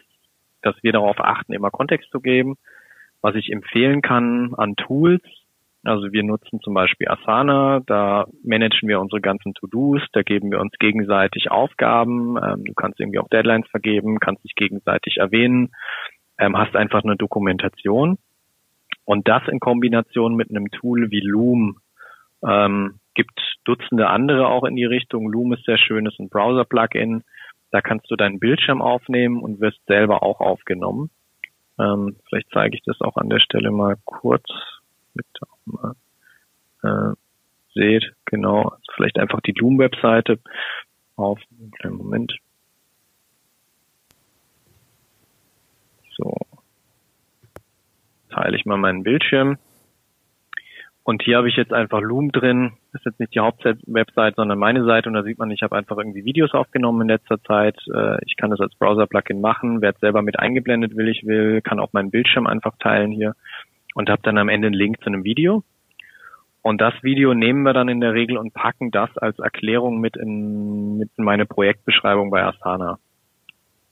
[0.62, 2.54] dass wir darauf achten, immer Kontext zu geben.
[3.24, 5.24] Was ich empfehlen kann an Tools,
[5.84, 10.60] also wir nutzen zum Beispiel Asana, da managen wir unsere ganzen To-Dos, da geben wir
[10.60, 15.72] uns gegenseitig Aufgaben, ähm, du kannst irgendwie auch Deadlines vergeben, kannst dich gegenseitig erwähnen,
[16.38, 18.18] ähm, hast einfach eine Dokumentation.
[19.06, 21.80] Und das in Kombination mit einem Tool wie Loom
[22.46, 25.32] ähm, gibt Dutzende andere auch in die Richtung.
[25.32, 27.24] Loom ist sehr schön, ist ein Browser-Plugin.
[27.72, 31.10] Da kannst du deinen Bildschirm aufnehmen und wirst selber auch aufgenommen.
[31.80, 34.46] Ähm, vielleicht zeige ich das auch an der Stelle mal kurz,
[35.14, 35.94] mit auch mal
[36.84, 37.16] äh,
[37.74, 38.14] seht.
[38.26, 40.40] Genau, vielleicht einfach die Loom-Webseite
[41.16, 41.40] auf.
[41.60, 42.38] Einen kleinen Moment.
[46.18, 46.36] So.
[48.30, 49.58] Teile ich mal meinen Bildschirm.
[51.04, 52.74] Und hier habe ich jetzt einfach Loom drin.
[52.92, 55.08] Das ist jetzt nicht die Hauptwebsite, sondern meine Seite.
[55.08, 57.78] Und da sieht man, ich habe einfach irgendwie Videos aufgenommen in letzter Zeit.
[57.94, 61.80] Äh, ich kann das als Browser-Plugin machen, werde selber mit eingeblendet, will ich will, kann
[61.80, 63.36] auch meinen Bildschirm einfach teilen hier
[63.96, 65.64] und habe dann am Ende einen Link zu einem Video.
[66.62, 70.18] Und das Video nehmen wir dann in der Regel und packen das als Erklärung mit
[70.18, 73.00] in, mit in meine Projektbeschreibung bei Asana.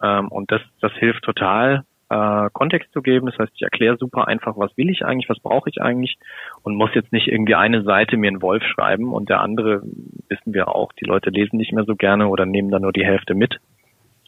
[0.03, 3.27] Ähm, und das, das hilft total, äh, Kontext zu geben.
[3.27, 6.17] Das heißt, ich erkläre super einfach, was will ich eigentlich, was brauche ich eigentlich
[6.63, 9.81] und muss jetzt nicht irgendwie eine Seite mir einen Wolf schreiben und der andere,
[10.29, 13.05] wissen wir auch, die Leute lesen nicht mehr so gerne oder nehmen dann nur die
[13.05, 13.59] Hälfte mit.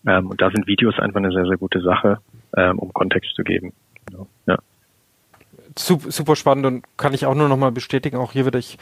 [0.05, 2.19] Ähm, und da sind Videos einfach eine sehr, sehr gute Sache,
[2.55, 3.73] ähm, um Kontext zu geben.
[4.45, 4.57] Ja.
[5.75, 8.77] Super spannend und kann ich auch nur noch mal bestätigen, auch hier wieder ich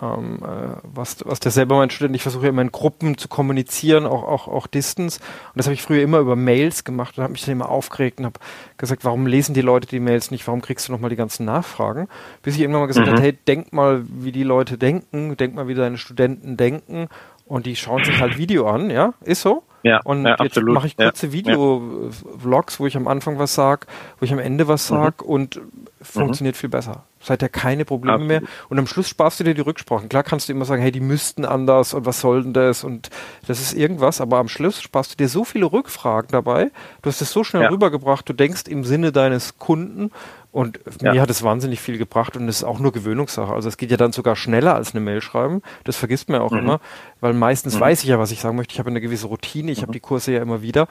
[0.00, 4.06] ähm, äh, was, was der selber mein Student, ich versuche immer in Gruppen zu kommunizieren,
[4.06, 5.20] auch, auch, auch Distance.
[5.20, 8.18] Und das habe ich früher immer über Mails gemacht und habe mich dann immer aufgeregt
[8.18, 8.40] und habe
[8.76, 12.08] gesagt, warum lesen die Leute die Mails nicht, warum kriegst du nochmal die ganzen Nachfragen?
[12.42, 13.12] Bis ich irgendwann mal gesagt mhm.
[13.12, 17.08] habe, hey, denk mal, wie die Leute denken, denk mal, wie deine Studenten denken
[17.46, 19.62] und die schauen sich halt Video an, ja, ist so.
[19.82, 23.86] Ja, und ja, jetzt mache ich kurze ja, Video-Vlogs, wo ich am Anfang was sag,
[24.18, 24.94] wo ich am Ende was mhm.
[24.94, 25.28] sag mhm.
[25.28, 25.60] und
[26.02, 26.58] funktioniert mhm.
[26.58, 27.04] viel besser.
[27.20, 28.28] Seither keine Probleme Absolut.
[28.28, 28.42] mehr.
[28.68, 30.08] Und am Schluss sparst du dir die Rücksprachen.
[30.08, 33.10] Klar kannst du immer sagen, hey, die müssten anders und was soll denn das und
[33.46, 36.70] das ist irgendwas, aber am Schluss sparst du dir so viele Rückfragen dabei.
[37.02, 37.68] Du hast es so schnell ja.
[37.70, 40.10] rübergebracht, du denkst im Sinne deines Kunden
[40.50, 41.12] und ja.
[41.12, 43.52] mir hat es wahnsinnig viel gebracht und es ist auch nur Gewöhnungssache.
[43.52, 45.62] Also es geht ja dann sogar schneller als eine Mail schreiben.
[45.84, 46.58] Das vergisst man ja auch mhm.
[46.58, 46.80] immer,
[47.20, 47.80] weil meistens mhm.
[47.80, 48.72] weiß ich ja, was ich sagen möchte.
[48.72, 49.82] Ich habe eine gewisse Routine, ich mhm.
[49.82, 50.88] habe die Kurse ja immer wieder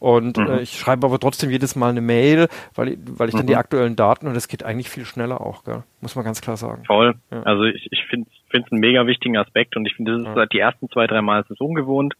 [0.00, 0.46] und mhm.
[0.46, 3.58] äh, ich schreibe aber trotzdem jedes Mal eine Mail, weil, weil ich dann die mhm.
[3.58, 5.84] aktuellen Daten und das geht eigentlich viel schneller auch, gell?
[6.00, 6.84] muss man ganz klar sagen.
[6.86, 7.14] Voll.
[7.30, 7.42] Ja.
[7.42, 10.34] Also ich, ich finde es einen mega wichtigen Aspekt und ich finde, das ist ja.
[10.34, 12.14] seit die ersten zwei, drei Mal ist es ungewohnt.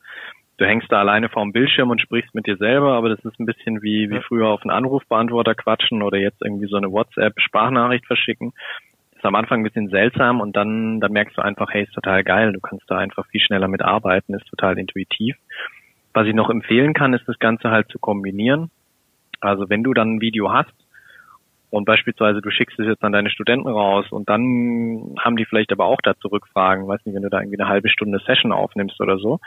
[0.61, 3.47] Du hängst da alleine vorm Bildschirm und sprichst mit dir selber, aber das ist ein
[3.47, 8.53] bisschen wie, wie früher auf einen Anrufbeantworter quatschen oder jetzt irgendwie so eine WhatsApp-Sprachnachricht verschicken.
[9.13, 11.95] Das ist am Anfang ein bisschen seltsam und dann, dann merkst du einfach, hey, ist
[11.95, 15.35] total geil, du kannst da einfach viel schneller mitarbeiten, ist total intuitiv.
[16.13, 18.71] Was ich noch empfehlen kann, ist das Ganze halt zu kombinieren.
[19.41, 20.75] Also wenn du dann ein Video hast
[21.71, 25.73] und beispielsweise du schickst es jetzt an deine Studenten raus und dann haben die vielleicht
[25.73, 29.01] aber auch dazu Rückfragen, weiß nicht, wenn du da irgendwie eine halbe Stunde Session aufnimmst
[29.01, 29.41] oder so.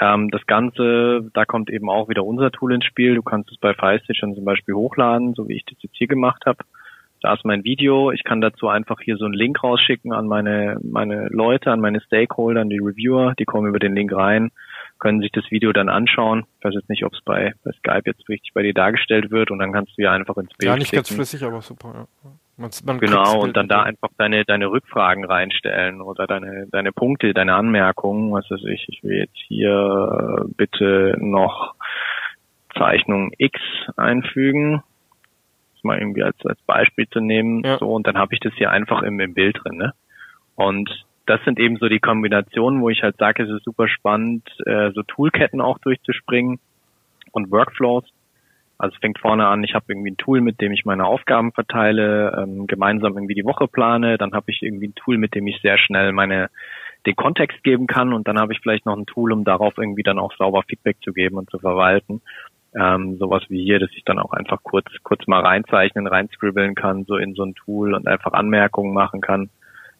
[0.00, 3.14] Ähm, das Ganze, da kommt eben auch wieder unser Tool ins Spiel.
[3.14, 6.44] Du kannst es bei FileStitch zum Beispiel hochladen, so wie ich das jetzt hier gemacht
[6.46, 6.58] habe.
[7.20, 8.12] Da ist mein Video.
[8.12, 12.00] Ich kann dazu einfach hier so einen Link rausschicken an meine, meine Leute, an meine
[12.00, 13.34] Stakeholder, an die Reviewer.
[13.40, 14.52] Die kommen über den Link rein
[14.98, 16.44] können sich das Video dann anschauen.
[16.58, 19.50] Ich weiß jetzt nicht, ob es bei, bei Skype jetzt richtig bei dir dargestellt wird
[19.50, 21.04] und dann kannst du ja einfach ins Bild Ja, nicht klicken.
[21.04, 22.08] ganz flüssig, aber super.
[22.24, 22.30] Ja.
[22.58, 27.32] Man, man genau, und dann da einfach deine, deine Rückfragen reinstellen oder deine, deine Punkte,
[27.32, 28.32] deine Anmerkungen.
[28.32, 31.76] Was weiß ich, ich will jetzt hier bitte noch
[32.76, 33.60] Zeichnung X
[33.96, 34.82] einfügen.
[35.74, 37.62] Das mal irgendwie als, als Beispiel zu nehmen.
[37.64, 37.78] Ja.
[37.78, 39.76] So, und dann habe ich das hier einfach im, im Bild drin.
[39.76, 39.92] Ne?
[40.56, 44.48] Und das sind eben so die Kombinationen, wo ich halt sage, es ist super spannend,
[44.66, 46.58] äh, so Toolketten auch durchzuspringen
[47.30, 48.04] und Workflows.
[48.78, 51.52] Also es fängt vorne an, ich habe irgendwie ein Tool, mit dem ich meine Aufgaben
[51.52, 55.46] verteile, ähm, gemeinsam irgendwie die Woche plane, dann habe ich irgendwie ein Tool, mit dem
[55.46, 56.48] ich sehr schnell meine
[57.06, 60.02] den Kontext geben kann und dann habe ich vielleicht noch ein Tool, um darauf irgendwie
[60.02, 62.20] dann auch sauber Feedback zu geben und zu verwalten.
[62.74, 67.04] Ähm, sowas wie hier, dass ich dann auch einfach kurz kurz mal reinzeichnen, reinscribbeln kann,
[67.04, 69.48] so in so ein Tool und einfach Anmerkungen machen kann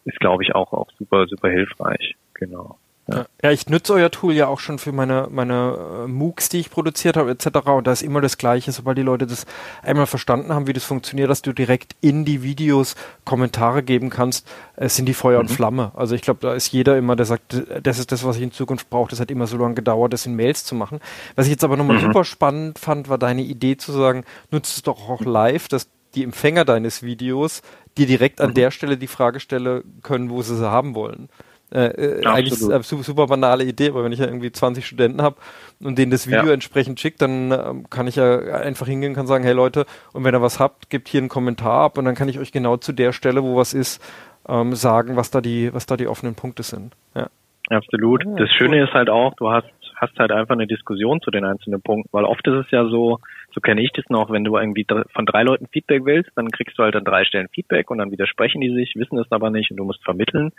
[0.09, 2.17] ist, glaube ich, auch, auch super, super hilfreich.
[2.35, 2.79] Genau.
[3.11, 3.25] Ja.
[3.43, 6.71] ja, ich nutze euer Tool ja auch schon für meine, meine äh, MOOCs, die ich
[6.71, 7.47] produziert habe, etc.
[7.67, 9.47] Und da ist immer das Gleiche, sobald die Leute das
[9.83, 14.47] einmal verstanden haben, wie das funktioniert, dass du direkt in die Videos Kommentare geben kannst,
[14.77, 15.49] äh, sind die Feuer mhm.
[15.49, 15.93] und Flamme.
[15.95, 18.53] Also ich glaube, da ist jeder immer, der sagt, das ist das, was ich in
[18.53, 19.09] Zukunft brauche.
[19.09, 21.01] Das hat immer so lange gedauert, das in Mails zu machen.
[21.35, 22.03] Was ich jetzt aber nochmal mhm.
[22.03, 26.25] super spannend fand, war deine Idee zu sagen, nutzt es doch auch live, dass die
[26.25, 27.63] Empfänger deines Videos
[27.97, 28.55] dir direkt an mhm.
[28.55, 31.31] der Stelle die Frage stellen können, wo sie sie haben wollen.
[31.73, 35.37] Äh, äh eigentlich eine super banale Idee, aber wenn ich ja irgendwie 20 Studenten habe
[35.81, 36.53] und denen das Video ja.
[36.53, 40.25] entsprechend schickt, dann ähm, kann ich ja einfach hingehen und kann sagen, hey Leute, und
[40.25, 42.77] wenn ihr was habt, gebt hier einen Kommentar ab und dann kann ich euch genau
[42.79, 44.03] zu der Stelle, wo was ist,
[44.49, 46.95] ähm, sagen, was da die, was da die offenen Punkte sind.
[47.15, 47.29] Ja.
[47.71, 48.25] Absolut.
[48.25, 51.45] Ja, das Schöne ist halt auch, du hast, hast halt einfach eine Diskussion zu den
[51.45, 53.19] einzelnen Punkten, weil oft ist es ja so,
[53.53, 56.79] so kenne ich das noch, wenn du irgendwie von drei Leuten Feedback willst, dann kriegst
[56.79, 59.71] du halt an drei Stellen Feedback und dann widersprechen die sich, wissen es aber nicht
[59.71, 60.53] und du musst vermitteln.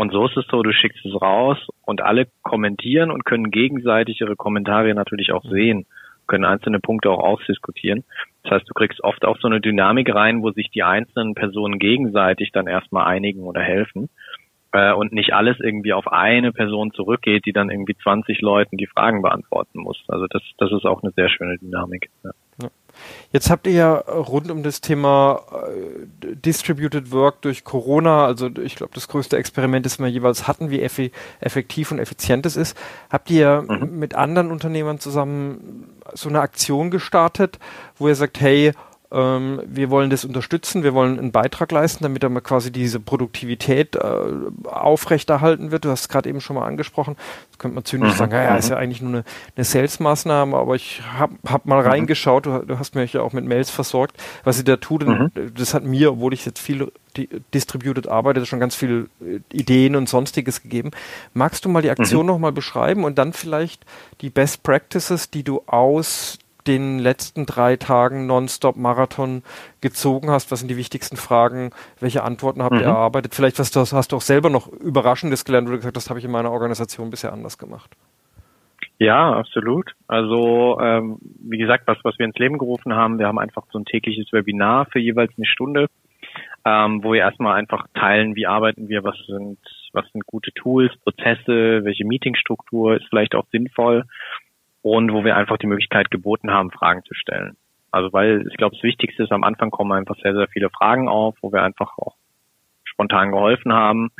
[0.00, 4.22] Und so ist es so, du schickst es raus und alle kommentieren und können gegenseitig
[4.22, 5.84] ihre Kommentare natürlich auch sehen,
[6.26, 8.04] können einzelne Punkte auch ausdiskutieren.
[8.42, 11.78] Das heißt, du kriegst oft auch so eine Dynamik rein, wo sich die einzelnen Personen
[11.78, 14.08] gegenseitig dann erstmal einigen oder helfen
[14.72, 18.86] äh, und nicht alles irgendwie auf eine Person zurückgeht, die dann irgendwie 20 Leuten die
[18.86, 20.02] Fragen beantworten muss.
[20.08, 22.08] Also das, das ist auch eine sehr schöne Dynamik.
[22.24, 22.30] Ja.
[23.32, 28.76] Jetzt habt ihr ja rund um das Thema äh, Distributed Work durch Corona, also ich
[28.76, 32.76] glaube, das größte Experiment, das wir jeweils hatten, wie effi effektiv und effizient es ist,
[33.10, 33.98] habt ihr mhm.
[33.98, 37.58] mit anderen Unternehmern zusammen so eine Aktion gestartet,
[37.98, 38.72] wo ihr sagt, hey,
[39.12, 43.96] ähm, wir wollen das unterstützen, wir wollen einen Beitrag leisten, damit dann quasi diese Produktivität
[43.96, 44.00] äh,
[44.64, 45.84] aufrechterhalten wird.
[45.84, 47.16] Du hast es gerade eben schon mal angesprochen.
[47.50, 48.16] Das könnte man zynisch mhm.
[48.16, 48.82] sagen, ja, ja, ist ja mhm.
[48.82, 49.24] eigentlich nur eine,
[49.56, 51.88] eine Sales-Maßnahme, aber ich habe hab mal mhm.
[51.88, 55.06] reingeschaut, du, du, hast mich ja auch mit Mails versorgt, was sie da tut.
[55.06, 55.30] Mhm.
[55.56, 56.92] Das hat mir, obwohl ich jetzt viel
[57.52, 60.92] distributed arbeite, schon ganz viele äh, Ideen und sonstiges gegeben.
[61.34, 62.32] Magst du mal die Aktion mhm.
[62.32, 63.84] nochmal beschreiben und dann vielleicht
[64.20, 69.42] die Best Practices, die du aus den letzten drei Tagen Nonstop-Marathon
[69.80, 70.50] gezogen hast?
[70.50, 71.70] Was sind die wichtigsten Fragen?
[71.98, 72.94] Welche Antworten habt ihr mhm.
[72.94, 73.34] erarbeitet?
[73.34, 76.24] Vielleicht was du, hast du auch selber noch Überraschendes gelernt oder gesagt, das habe ich
[76.24, 77.90] in meiner Organisation bisher anders gemacht.
[78.98, 79.92] Ja, absolut.
[80.08, 83.78] Also ähm, wie gesagt, was, was wir ins Leben gerufen haben, wir haben einfach so
[83.78, 85.86] ein tägliches Webinar für jeweils eine Stunde,
[86.66, 89.58] ähm, wo wir erstmal einfach teilen, wie arbeiten wir, was sind,
[89.94, 94.04] was sind gute Tools, Prozesse, welche Meetingstruktur ist vielleicht auch sinnvoll
[94.82, 97.56] und wo wir einfach die Möglichkeit geboten haben, Fragen zu stellen.
[97.90, 101.08] Also weil ich glaube, das Wichtigste ist, am Anfang kommen einfach sehr, sehr viele Fragen
[101.08, 102.16] auf, wo wir einfach auch
[102.84, 104.10] spontan geholfen haben.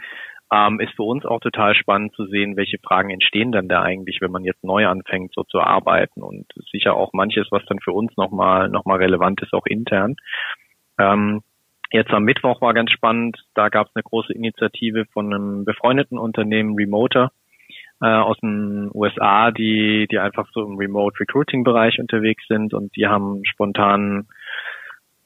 [0.53, 4.20] Ähm, ist für uns auch total spannend zu sehen, welche Fragen entstehen dann da eigentlich,
[4.20, 7.92] wenn man jetzt neu anfängt, so zu arbeiten und sicher auch manches, was dann für
[7.92, 10.16] uns nochmal noch mal relevant ist, auch intern.
[10.99, 11.42] Ähm,
[11.92, 16.18] jetzt am Mittwoch war ganz spannend, da gab es eine große Initiative von einem befreundeten
[16.18, 17.31] Unternehmen, Remoter,
[18.00, 22.94] äh, aus den USA, die, die einfach so im Remote Recruiting Bereich unterwegs sind und
[22.96, 24.28] die haben spontan,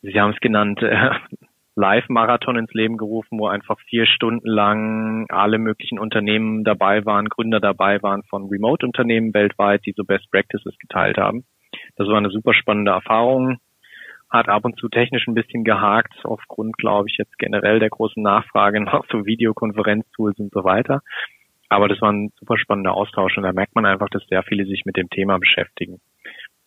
[0.03, 1.11] sie haben es genannt, äh,
[1.77, 7.59] Live-Marathon ins Leben gerufen, wo einfach vier Stunden lang alle möglichen Unternehmen dabei waren, Gründer
[7.59, 11.45] dabei waren von Remote-Unternehmen weltweit, die so Best Practices geteilt haben.
[11.97, 13.59] Das war eine super spannende Erfahrung.
[14.31, 18.23] Hat ab und zu technisch ein bisschen gehakt, aufgrund, glaube ich, jetzt generell der großen
[18.23, 21.03] Nachfrage nach so Videokonferenztools und so weiter.
[21.75, 24.65] Aber das war ein super spannender Austausch und da merkt man einfach, dass sehr viele
[24.65, 26.01] sich mit dem Thema beschäftigen.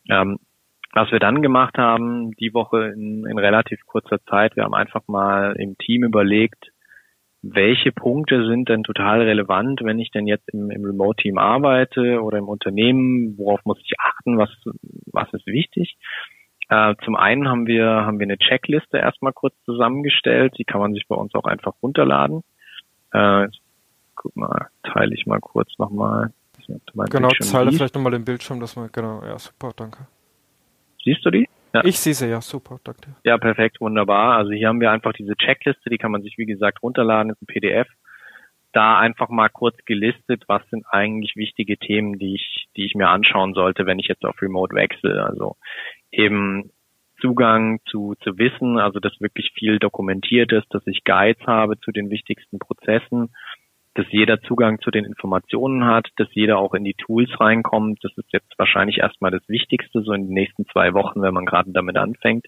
[0.10, 0.38] Ähm,
[0.93, 5.08] was wir dann gemacht haben, die Woche in, in relativ kurzer Zeit, wir haben einfach
[5.08, 6.72] mal im Team überlegt,
[7.41, 12.38] welche Punkte sind denn total relevant, wenn ich denn jetzt im, im Remote-Team arbeite oder
[12.38, 14.50] im Unternehmen, worauf muss ich achten, was,
[15.12, 15.98] was ist wichtig?
[16.70, 20.93] Äh, zum einen haben wir, haben wir eine Checkliste erstmal kurz zusammengestellt, die kann man
[20.93, 22.41] sich bei uns auch einfach runterladen.
[23.13, 23.48] Äh,
[24.18, 26.34] guck mal, teile ich mal kurz nochmal.
[27.10, 30.08] Genau, teile vielleicht nochmal den Bildschirm, dass man, genau, ja, super, danke.
[31.02, 31.48] Siehst du die?
[31.74, 31.86] Ja.
[31.86, 33.16] Ich sehe sie, ja, super, danke.
[33.24, 34.36] Ja, perfekt, wunderbar.
[34.38, 37.42] Also hier haben wir einfach diese Checkliste, die kann man sich, wie gesagt, runterladen, ist
[37.42, 37.88] ein PDF.
[38.74, 43.08] Da einfach mal kurz gelistet, was sind eigentlich wichtige Themen, die ich, die ich mir
[43.08, 45.24] anschauen sollte, wenn ich jetzt auf Remote wechsle.
[45.24, 45.56] Also
[46.12, 46.72] eben
[47.22, 51.92] Zugang zu, zu Wissen, also dass wirklich viel dokumentiert ist, dass ich Guides habe zu
[51.92, 53.30] den wichtigsten Prozessen,
[53.98, 57.98] dass jeder Zugang zu den Informationen hat, dass jeder auch in die Tools reinkommt.
[58.04, 61.48] Das ist jetzt wahrscheinlich erstmal das Wichtigste, so in den nächsten zwei Wochen, wenn man
[61.48, 62.46] gerade damit anfängt.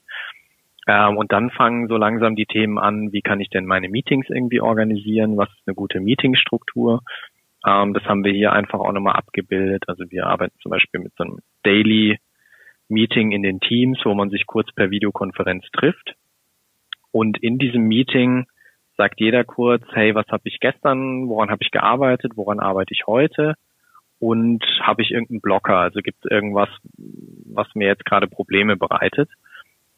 [0.87, 4.27] Ähm, und dann fangen so langsam die Themen an, wie kann ich denn meine Meetings
[4.29, 5.37] irgendwie organisieren?
[5.37, 7.01] Was ist eine gute Meetingstruktur?
[7.65, 9.85] Ähm, das haben wir hier einfach auch nochmal abgebildet.
[9.87, 12.19] Also wir arbeiten zum Beispiel mit so einem Daily
[12.89, 16.13] Meeting in den Teams, wo man sich kurz per Videokonferenz trifft.
[17.11, 18.45] Und in diesem Meeting
[18.99, 23.07] sagt jeder kurz, hey, was habe ich gestern, woran habe ich gearbeitet, woran arbeite ich
[23.07, 23.53] heute
[24.19, 29.29] und habe ich irgendeinen Blocker, also gibt es irgendwas, was mir jetzt gerade Probleme bereitet.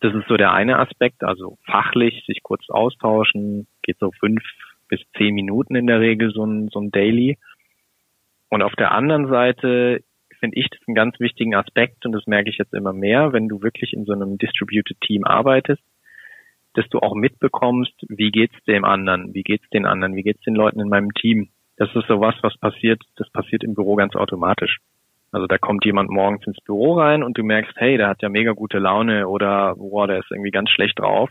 [0.01, 4.43] Das ist so der eine Aspekt, also fachlich sich kurz austauschen, geht so fünf
[4.87, 7.39] bis zehn Minuten in der Regel so ein, so ein Daily.
[8.49, 10.03] Und auf der anderen Seite
[10.39, 13.47] finde ich das einen ganz wichtigen Aspekt und das merke ich jetzt immer mehr, wenn
[13.47, 15.81] du wirklich in so einem Distributed Team arbeitest,
[16.73, 20.55] dass du auch mitbekommst, wie geht's dem anderen, wie geht's den anderen, wie geht's den
[20.55, 21.49] Leuten in meinem Team.
[21.77, 24.77] Das ist sowas, was passiert, das passiert im Büro ganz automatisch.
[25.31, 28.29] Also da kommt jemand morgens ins Büro rein und du merkst, hey, der hat ja
[28.29, 31.29] mega gute Laune oder boah, der ist irgendwie ganz schlecht drauf.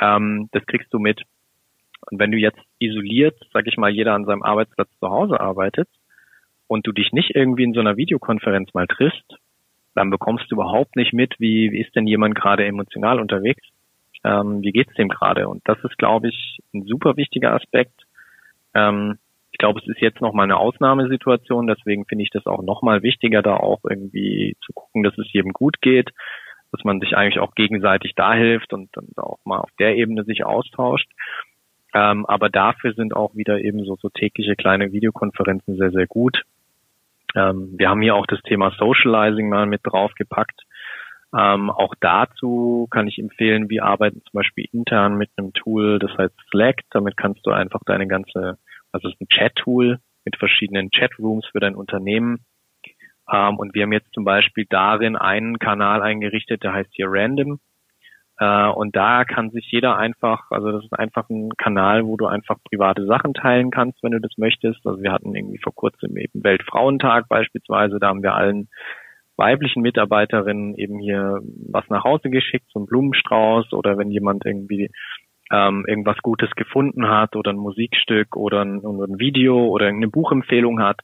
[0.00, 1.22] Ähm, das kriegst du mit.
[2.10, 5.88] Und wenn du jetzt isoliert, sag ich mal, jeder an seinem Arbeitsplatz zu Hause arbeitet
[6.66, 9.38] und du dich nicht irgendwie in so einer Videokonferenz mal triffst,
[9.94, 13.64] dann bekommst du überhaupt nicht mit, wie, wie ist denn jemand gerade emotional unterwegs,
[14.24, 15.48] ähm, wie geht's dem gerade.
[15.48, 18.06] Und das ist, glaube ich, ein super wichtiger Aspekt.
[18.74, 19.18] Ähm,
[19.52, 23.40] ich glaube, es ist jetzt nochmal eine Ausnahmesituation, deswegen finde ich das auch nochmal wichtiger,
[23.40, 26.10] da auch irgendwie zu gucken, dass es jedem gut geht,
[26.72, 30.24] dass man sich eigentlich auch gegenseitig da hilft und dann auch mal auf der Ebene
[30.24, 31.08] sich austauscht.
[31.94, 36.42] Ähm, aber dafür sind auch wieder eben so, so tägliche kleine Videokonferenzen sehr, sehr gut.
[37.36, 40.63] Ähm, wir haben hier auch das Thema Socializing mal mit draufgepackt.
[41.36, 46.12] Ähm, auch dazu kann ich empfehlen, wir arbeiten zum Beispiel intern mit einem Tool, das
[46.16, 46.82] heißt Slack.
[46.90, 48.58] Damit kannst du einfach deine ganze
[48.94, 52.44] also es ist ein Chat-Tool mit verschiedenen Chatrooms für dein Unternehmen.
[53.30, 57.58] Ähm, und wir haben jetzt zum Beispiel darin einen Kanal eingerichtet, der heißt hier Random.
[58.38, 62.26] Äh, und da kann sich jeder einfach, also das ist einfach ein Kanal, wo du
[62.26, 64.86] einfach private Sachen teilen kannst, wenn du das möchtest.
[64.86, 68.68] Also wir hatten irgendwie vor kurzem eben Weltfrauentag beispielsweise, da haben wir allen
[69.36, 74.90] weiblichen Mitarbeiterinnen eben hier was nach Hause geschickt, so ein Blumenstrauß oder wenn jemand irgendwie
[75.50, 80.80] ähm, irgendwas Gutes gefunden hat oder ein Musikstück oder ein, ein Video oder eine Buchempfehlung
[80.80, 81.00] hat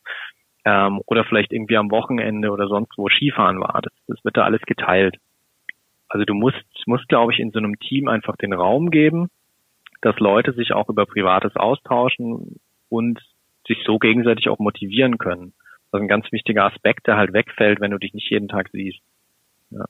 [0.64, 3.80] ähm, oder vielleicht irgendwie am Wochenende oder sonst wo Skifahren war.
[3.82, 5.16] Das, das wird da alles geteilt.
[6.08, 9.28] Also du musst, musst glaube ich, in so einem Team einfach den Raum geben,
[10.02, 12.56] dass Leute sich auch über Privates austauschen
[12.88, 13.20] und
[13.66, 15.52] sich so gegenseitig auch motivieren können.
[15.90, 18.68] Das ist ein ganz wichtiger Aspekt, der halt wegfällt, wenn du dich nicht jeden Tag
[18.72, 19.00] siehst.
[19.70, 19.84] Ja.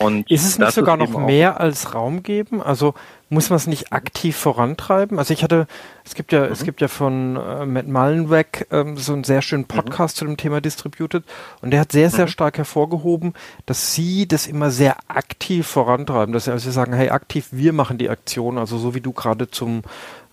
[0.00, 2.62] Und ist es nicht sogar noch mehr als Raum geben?
[2.62, 2.94] Also
[3.30, 5.18] muss man es nicht aktiv vorantreiben?
[5.18, 5.66] Also ich hatte,
[6.04, 6.52] es gibt ja, mhm.
[6.52, 9.68] es gibt ja von äh, Matt Mullenweg ähm, so einen sehr schönen mhm.
[9.68, 10.18] Podcast mhm.
[10.18, 11.24] zu dem Thema Distributed
[11.62, 12.30] und der hat sehr, sehr mhm.
[12.30, 13.34] stark hervorgehoben,
[13.66, 17.98] dass sie das immer sehr aktiv vorantreiben, dass sie also sagen, hey, aktiv, wir machen
[17.98, 19.82] die Aktion, also so wie du gerade zum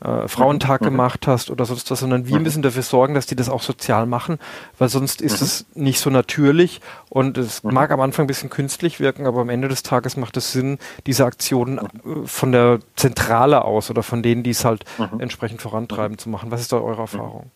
[0.03, 0.85] äh, Frauentag mhm.
[0.85, 2.43] gemacht hast oder sonst was, sondern wir mhm.
[2.43, 4.39] müssen dafür sorgen, dass die das auch sozial machen,
[4.77, 5.45] weil sonst ist mhm.
[5.45, 7.73] es nicht so natürlich und es mhm.
[7.73, 10.79] mag am Anfang ein bisschen künstlich wirken, aber am Ende des Tages macht es Sinn,
[11.07, 11.87] diese Aktionen äh,
[12.25, 15.19] von der Zentrale aus oder von denen, die es halt mhm.
[15.19, 16.51] entsprechend vorantreiben zu machen.
[16.51, 17.51] Was ist da eure Erfahrung?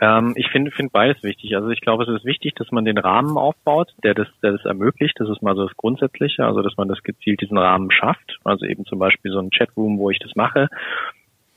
[0.00, 1.56] Ähm, ich finde finde beides wichtig.
[1.56, 4.64] Also ich glaube, es ist wichtig, dass man den Rahmen aufbaut, der das, der das
[4.64, 5.18] ermöglicht.
[5.18, 8.38] Das ist mal so das Grundsätzliche, also dass man das gezielt diesen Rahmen schafft.
[8.44, 10.68] Also eben zum Beispiel so ein Chatroom, wo ich das mache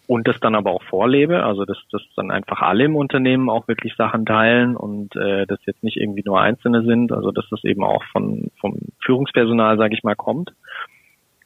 [0.08, 1.44] und das dann aber auch vorlebe.
[1.44, 5.60] Also dass, dass dann einfach alle im Unternehmen auch wirklich Sachen teilen und äh, das
[5.66, 7.12] jetzt nicht irgendwie nur Einzelne sind.
[7.12, 10.54] Also dass das eben auch von vom Führungspersonal, sage ich mal, kommt.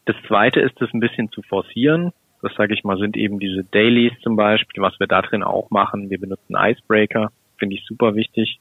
[0.06, 2.12] Das Zweite ist, das ein bisschen zu forcieren
[2.44, 5.70] das sage ich mal, sind eben diese Dailies zum Beispiel, was wir da drin auch
[5.70, 6.10] machen.
[6.10, 8.60] Wir benutzen Icebreaker, finde ich super wichtig.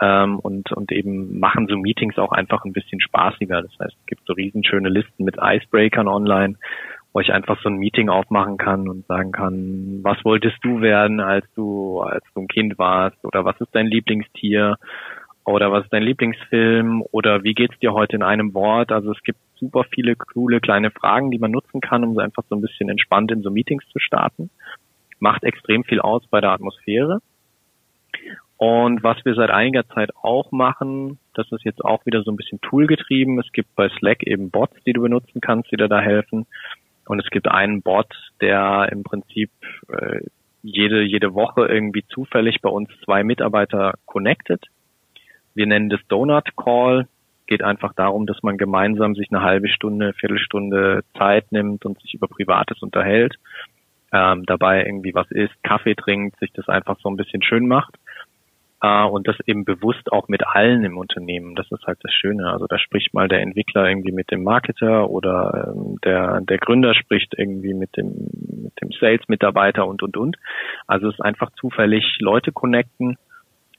[0.00, 3.62] Ähm, und, und eben machen so Meetings auch einfach ein bisschen spaßiger.
[3.62, 6.56] Das heißt, es gibt so riesenschöne Listen mit Icebreakern online,
[7.14, 11.20] wo ich einfach so ein Meeting aufmachen kann und sagen kann, was wolltest du werden,
[11.20, 13.16] als du, als du ein Kind warst?
[13.24, 14.76] Oder was ist dein Lieblingstier?
[15.46, 17.02] Oder was ist dein Lieblingsfilm?
[17.12, 18.92] Oder wie geht's dir heute in einem Wort?
[18.92, 22.44] Also es gibt super viele coole kleine Fragen, die man nutzen kann, um so einfach
[22.48, 24.50] so ein bisschen entspannt in so Meetings zu starten.
[25.18, 27.20] Macht extrem viel aus bei der Atmosphäre.
[28.58, 32.36] Und was wir seit einiger Zeit auch machen, das ist jetzt auch wieder so ein
[32.36, 33.38] bisschen toolgetrieben.
[33.38, 36.46] Es gibt bei Slack eben Bots, die du benutzen kannst, die dir da helfen.
[37.06, 39.50] Und es gibt einen Bot, der im Prinzip
[39.88, 40.20] äh,
[40.62, 44.64] jede, jede Woche irgendwie zufällig bei uns zwei Mitarbeiter connected.
[45.54, 47.06] Wir nennen das Donut Call
[47.46, 52.14] geht einfach darum, dass man gemeinsam sich eine halbe Stunde, Viertelstunde Zeit nimmt und sich
[52.14, 53.36] über Privates unterhält,
[54.12, 57.96] ähm, dabei irgendwie was isst, Kaffee trinkt, sich das einfach so ein bisschen schön macht
[58.82, 61.54] äh, und das eben bewusst auch mit allen im Unternehmen.
[61.54, 62.50] Das ist halt das Schöne.
[62.50, 66.94] Also da spricht mal der Entwickler irgendwie mit dem Marketer oder ähm, der der Gründer
[66.94, 68.12] spricht irgendwie mit dem
[68.64, 70.36] mit dem Sales-Mitarbeiter und und und.
[70.86, 73.16] Also es ist einfach zufällig Leute connecten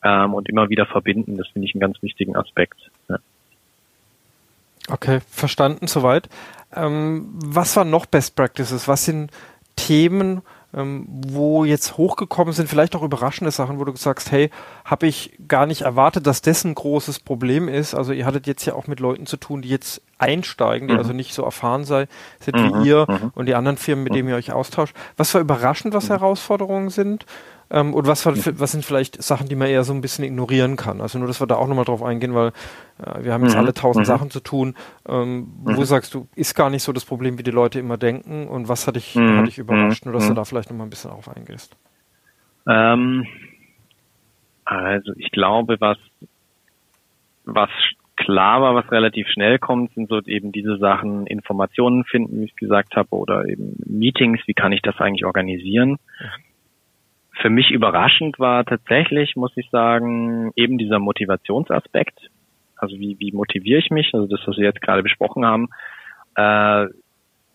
[0.04, 1.38] ähm, und immer wieder verbinden.
[1.38, 2.90] Das finde ich einen ganz wichtigen Aspekt.
[4.90, 6.30] Okay, verstanden soweit.
[6.74, 8.88] Ähm, was waren noch Best Practices?
[8.88, 9.32] Was sind
[9.76, 10.42] Themen,
[10.74, 14.50] ähm, wo jetzt hochgekommen sind, vielleicht auch überraschende Sachen, wo du sagst, hey,
[14.84, 17.96] habe ich gar nicht erwartet, dass das ein großes Problem ist.
[17.96, 21.00] Also ihr hattet jetzt ja auch mit Leuten zu tun, die jetzt einsteigen, die mhm.
[21.00, 22.08] also nicht so erfahren sei,
[22.40, 22.84] sind mhm.
[22.84, 23.32] wie ihr mhm.
[23.34, 24.96] und die anderen Firmen, mit denen ihr euch austauscht.
[25.16, 26.14] Was war überraschend, was mhm.
[26.14, 27.26] Herausforderungen sind?
[27.70, 31.02] Ähm, und was, was sind vielleicht Sachen, die man eher so ein bisschen ignorieren kann?
[31.02, 32.48] Also nur, dass wir da auch nochmal drauf eingehen, weil
[33.04, 33.60] äh, wir haben jetzt mhm.
[33.60, 34.08] alle tausend mhm.
[34.08, 34.76] Sachen zu tun.
[35.08, 35.78] Ähm, mhm.
[35.78, 38.48] Wo sagst du, ist gar nicht so das Problem, wie die Leute immer denken?
[38.48, 39.38] Und was hat dich, mhm.
[39.38, 40.06] hat dich überrascht?
[40.06, 40.36] Nur, dass du mhm.
[40.36, 41.76] da vielleicht nochmal ein bisschen drauf eingehst.
[42.68, 43.26] Ähm,
[44.64, 45.98] also ich glaube, was,
[47.46, 47.70] was
[48.18, 52.56] klar war, was relativ schnell kommt, sind so eben diese Sachen, Informationen finden, wie ich
[52.56, 55.98] gesagt habe, oder eben Meetings, wie kann ich das eigentlich organisieren?
[57.42, 62.30] Für mich überraschend war tatsächlich, muss ich sagen, eben dieser Motivationsaspekt.
[62.76, 64.14] Also wie, wie motiviere ich mich?
[64.14, 65.70] Also das, was wir jetzt gerade besprochen haben.
[66.36, 66.88] Äh,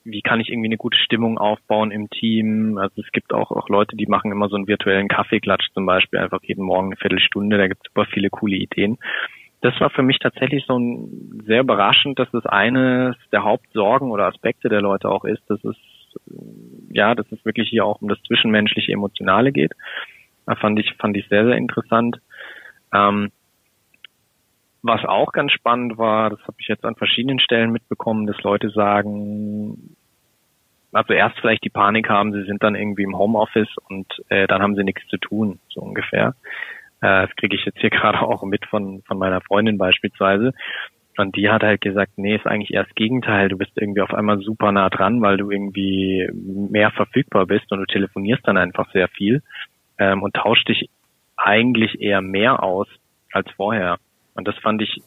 [0.05, 2.79] wie kann ich irgendwie eine gute Stimmung aufbauen im Team?
[2.79, 6.19] Also es gibt auch, auch Leute, die machen immer so einen virtuellen Kaffeeklatsch zum Beispiel,
[6.19, 8.99] einfach jeden Morgen eine Viertelstunde, da gibt es super viele coole Ideen.
[9.61, 14.27] Das war für mich tatsächlich so ein sehr überraschend, dass das eines der Hauptsorgen oder
[14.27, 15.77] Aspekte der Leute auch ist, dass es
[16.91, 19.73] ja, dass es wirklich hier auch um das zwischenmenschliche Emotionale geht.
[20.47, 22.21] Da fand ich, fand ich sehr, sehr interessant.
[22.93, 23.31] Ähm,
[24.83, 28.71] was auch ganz spannend war, das habe ich jetzt an verschiedenen Stellen mitbekommen, dass Leute
[28.71, 29.97] sagen,
[30.93, 34.61] also erst vielleicht die Panik haben, sie sind dann irgendwie im Homeoffice und äh, dann
[34.61, 36.35] haben sie nichts zu tun, so ungefähr.
[37.01, 40.53] Äh, das kriege ich jetzt hier gerade auch mit von, von meiner Freundin beispielsweise.
[41.19, 43.49] Und die hat halt gesagt, nee, ist eigentlich eher das Gegenteil.
[43.49, 47.81] Du bist irgendwie auf einmal super nah dran, weil du irgendwie mehr verfügbar bist und
[47.81, 49.43] du telefonierst dann einfach sehr viel
[49.99, 50.89] ähm, und tauscht dich
[51.37, 52.89] eigentlich eher mehr aus
[53.31, 53.99] als vorher.
[54.35, 55.03] Und das fand ich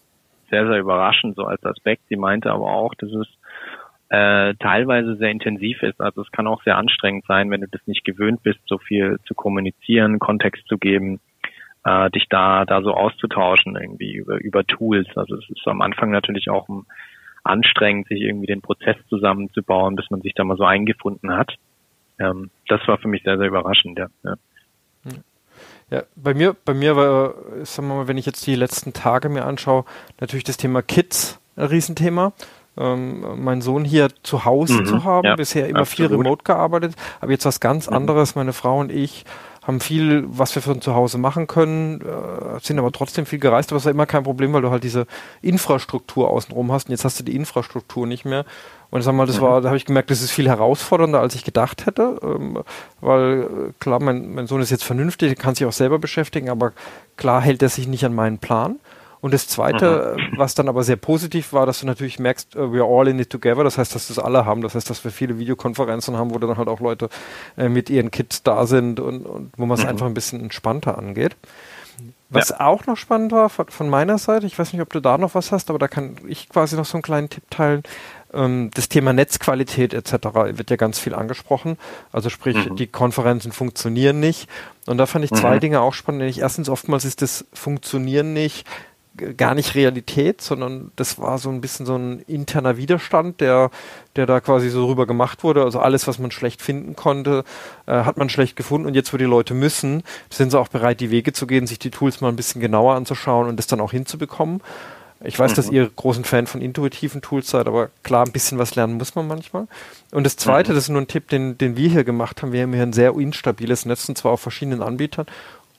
[0.50, 2.04] sehr, sehr überraschend so als Aspekt.
[2.08, 3.28] Sie meinte aber auch, dass es
[4.10, 6.00] äh, teilweise sehr intensiv ist.
[6.00, 9.18] Also es kann auch sehr anstrengend sein, wenn du das nicht gewöhnt bist, so viel
[9.26, 11.20] zu kommunizieren, Kontext zu geben
[11.86, 15.08] äh, dich da, da so auszutauschen irgendwie über, über Tools.
[15.16, 16.68] Also es ist am Anfang natürlich auch
[17.44, 21.56] anstrengend, sich irgendwie den Prozess zusammenzubauen, bis man sich da mal so eingefunden hat.
[22.20, 24.08] Ähm, das war für mich sehr, sehr überraschend, ja.
[24.24, 24.36] ja.
[25.92, 29.30] Ja, bei mir, bei mir war, sagen wir mal, wenn ich jetzt die letzten Tage
[29.30, 29.86] mir anschaue,
[30.20, 32.34] natürlich das Thema Kids ein Riesenthema.
[32.78, 36.10] Ähm, mein Sohn hier zu Hause mhm, zu haben, ja, bisher immer absolut.
[36.12, 37.96] viel remote gearbeitet, aber jetzt was ganz mhm.
[37.96, 39.24] anderes, meine Frau und ich
[39.66, 43.72] haben viel, was wir von zu Hause machen können, äh, sind aber trotzdem viel gereist,
[43.72, 45.08] aber es ja immer kein Problem, weil du halt diese
[45.42, 48.46] Infrastruktur außenrum hast und jetzt hast du die Infrastruktur nicht mehr.
[48.92, 49.42] Und sag mal, das mhm.
[49.42, 52.64] war, da habe ich gemerkt, das ist viel herausfordernder, als ich gedacht hätte, ähm,
[53.02, 56.74] weil äh, klar, mein, mein Sohn ist jetzt vernünftig, kann sich auch selber beschäftigen, aber
[57.18, 58.80] klar hält er sich nicht an meinen Plan.
[59.26, 60.38] Und das Zweite, mhm.
[60.38, 63.32] was dann aber sehr positiv war, dass du natürlich merkst, uh, we're all in it
[63.32, 63.64] together.
[63.64, 64.62] Das heißt, dass das alle haben.
[64.62, 67.10] Das heißt, dass wir viele Videokonferenzen haben, wo dann halt auch Leute
[67.58, 69.90] äh, mit ihren Kids da sind und, und wo man es mhm.
[69.90, 71.36] einfach ein bisschen entspannter angeht.
[72.30, 72.60] Was ja.
[72.68, 75.34] auch noch spannend war von, von, meiner Seite, ich weiß nicht, ob du da noch
[75.34, 77.82] was hast, aber da kann ich quasi noch so einen kleinen Tipp teilen.
[78.32, 80.14] Ähm, das Thema Netzqualität etc.
[80.52, 81.80] wird ja ganz viel angesprochen.
[82.12, 82.76] Also sprich, mhm.
[82.76, 84.48] die Konferenzen funktionieren nicht.
[84.86, 85.62] Und da fand ich zwei mhm.
[85.62, 86.20] Dinge auch spannend.
[86.20, 88.68] Nämlich erstens, oftmals ist das Funktionieren nicht
[89.38, 93.72] gar nicht Realität, sondern das war so ein bisschen so ein interner Widerstand, der,
[94.16, 95.64] der da quasi so rüber gemacht wurde.
[95.64, 97.44] Also alles, was man schlecht finden konnte,
[97.86, 98.88] äh, hat man schlecht gefunden.
[98.88, 101.80] Und jetzt, wo die Leute müssen, sind sie auch bereit, die Wege zu gehen, sich
[101.80, 104.62] die Tools mal ein bisschen genauer anzuschauen und das dann auch hinzubekommen.
[105.24, 105.56] Ich weiß, mhm.
[105.56, 109.16] dass ihr großen Fan von intuitiven Tools seid, aber klar, ein bisschen was lernen muss
[109.16, 109.68] man manchmal.
[110.12, 110.76] Und das Zweite, mhm.
[110.76, 112.52] das ist nur ein Tipp, den, den wir hier gemacht haben.
[112.52, 115.26] Wir haben hier ein sehr instabiles Netz, und zwar auf verschiedenen Anbietern.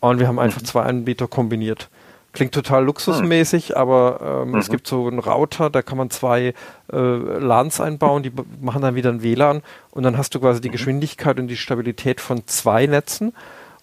[0.01, 0.66] Und wir haben einfach mhm.
[0.66, 1.89] zwei Anbieter kombiniert.
[2.37, 3.76] Klingt total luxusmäßig, hm.
[3.76, 4.59] aber ähm, mhm.
[4.59, 6.53] es gibt so einen Router, da kann man zwei
[6.93, 10.68] äh, LANs einbauen, die machen dann wieder ein WLAN und dann hast du quasi die
[10.68, 10.72] mhm.
[10.72, 13.32] Geschwindigkeit und die Stabilität von zwei Netzen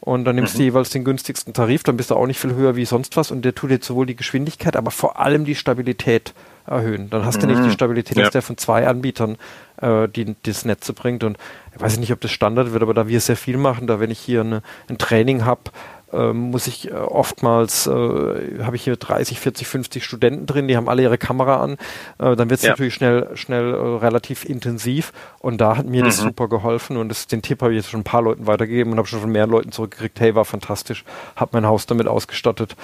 [0.02, 0.60] und dann nimmst mhm.
[0.60, 3.32] du jeweils den günstigsten Tarif, dann bist du auch nicht viel höher wie sonst was
[3.32, 6.36] und der tut jetzt sowohl die Geschwindigkeit, aber vor allem die Stabilität
[6.68, 7.10] erhöhen.
[7.10, 7.42] Dann hast mhm.
[7.42, 7.72] du nicht die mhm.
[7.72, 8.24] Stabilität, ja.
[8.26, 9.38] dass der von zwei Anbietern
[9.82, 11.38] äh, die, das Netz bringt und
[11.76, 14.12] ich weiß nicht, ob das Standard wird, aber da wir sehr viel machen, da wenn
[14.12, 15.72] ich hier eine, ein Training habe,
[16.14, 20.78] ähm, muss ich äh, oftmals, äh, habe ich hier 30, 40, 50 Studenten drin, die
[20.78, 21.74] haben alle ihre Kamera an,
[22.20, 22.72] äh, dann wird es ja.
[22.72, 26.06] natürlich schnell, schnell äh, relativ intensiv und da hat mir mhm.
[26.06, 28.94] das super geholfen und das, den Tipp habe ich jetzt schon ein paar Leuten weitergegeben
[28.94, 31.04] und habe schon von mehreren Leuten zurückgekriegt, hey, war fantastisch,
[31.36, 32.76] habe mein Haus damit ausgestattet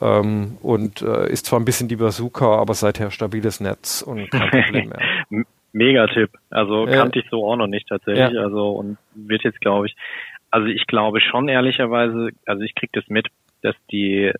[0.00, 4.50] ähm, und äh, ist zwar ein bisschen die Bazooka, aber seither stabiles Netz und kein
[4.64, 5.44] Problem mehr.
[5.72, 6.30] Mega-Tipp.
[6.50, 6.96] Also ja.
[6.96, 8.32] kannte ich so auch noch nicht tatsächlich.
[8.34, 8.42] Ja.
[8.42, 9.96] Also und wird jetzt, glaube ich,
[10.50, 13.28] also ich glaube schon ehrlicherweise, also ich kriege das mit,
[13.62, 14.32] dass die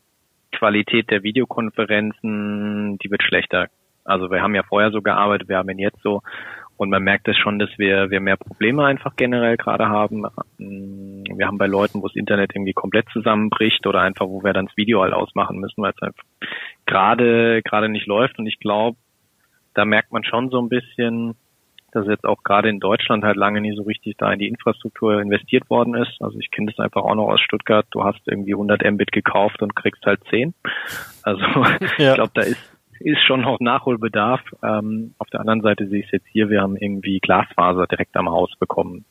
[0.52, 3.68] Qualität der Videokonferenzen, die wird schlechter.
[4.04, 6.22] Also wir haben ja vorher so gearbeitet, wir haben ihn jetzt so
[6.78, 10.24] Und man merkt es das schon, dass wir, wir mehr Probleme einfach generell gerade haben.
[10.58, 14.66] Wir haben bei Leuten, wo das Internet irgendwie komplett zusammenbricht oder einfach, wo wir dann
[14.66, 16.22] das Video halt ausmachen müssen, weil es einfach
[16.86, 18.38] gerade, gerade nicht läuft.
[18.38, 18.96] Und ich glaube,
[19.74, 21.34] da merkt man schon so ein bisschen,
[21.98, 25.20] dass jetzt auch gerade in Deutschland halt lange nie so richtig da in die Infrastruktur
[25.20, 26.20] investiert worden ist.
[26.20, 27.86] Also ich kenne das einfach auch noch aus Stuttgart.
[27.90, 30.54] Du hast irgendwie 100 Mbit gekauft und kriegst halt 10.
[31.22, 31.42] Also
[31.98, 32.10] ja.
[32.10, 34.40] ich glaube, da ist ist schon noch Nachholbedarf.
[34.60, 38.16] Ähm, auf der anderen Seite sehe ich es jetzt hier, wir haben irgendwie Glasfaser direkt
[38.16, 39.04] am Haus bekommen.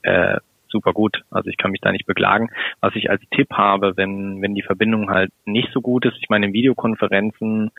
[0.00, 0.38] Äh,
[0.68, 1.22] super gut.
[1.30, 2.48] Also ich kann mich da nicht beklagen.
[2.80, 6.30] Was ich als Tipp habe, wenn, wenn die Verbindung halt nicht so gut ist, ich
[6.30, 7.70] meine in Videokonferenzen,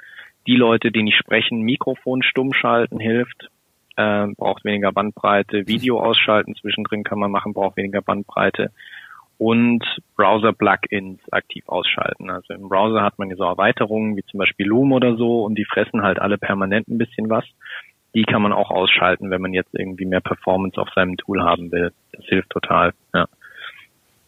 [0.46, 3.50] die Leute, die nicht sprechen, Mikrofon stumm schalten hilft
[3.96, 5.68] äh, braucht weniger Bandbreite.
[5.68, 8.72] Video ausschalten zwischendrin kann man machen, braucht weniger Bandbreite.
[9.38, 9.84] Und
[10.16, 12.30] Browser-Plugins aktiv ausschalten.
[12.30, 15.56] Also im Browser hat man ja so Erweiterungen wie zum Beispiel Loom oder so und
[15.56, 17.44] die fressen halt alle permanent ein bisschen was.
[18.14, 21.70] Die kann man auch ausschalten, wenn man jetzt irgendwie mehr Performance auf seinem Tool haben
[21.74, 21.92] will.
[22.14, 22.94] Das hilft total.
[23.14, 23.28] Ja.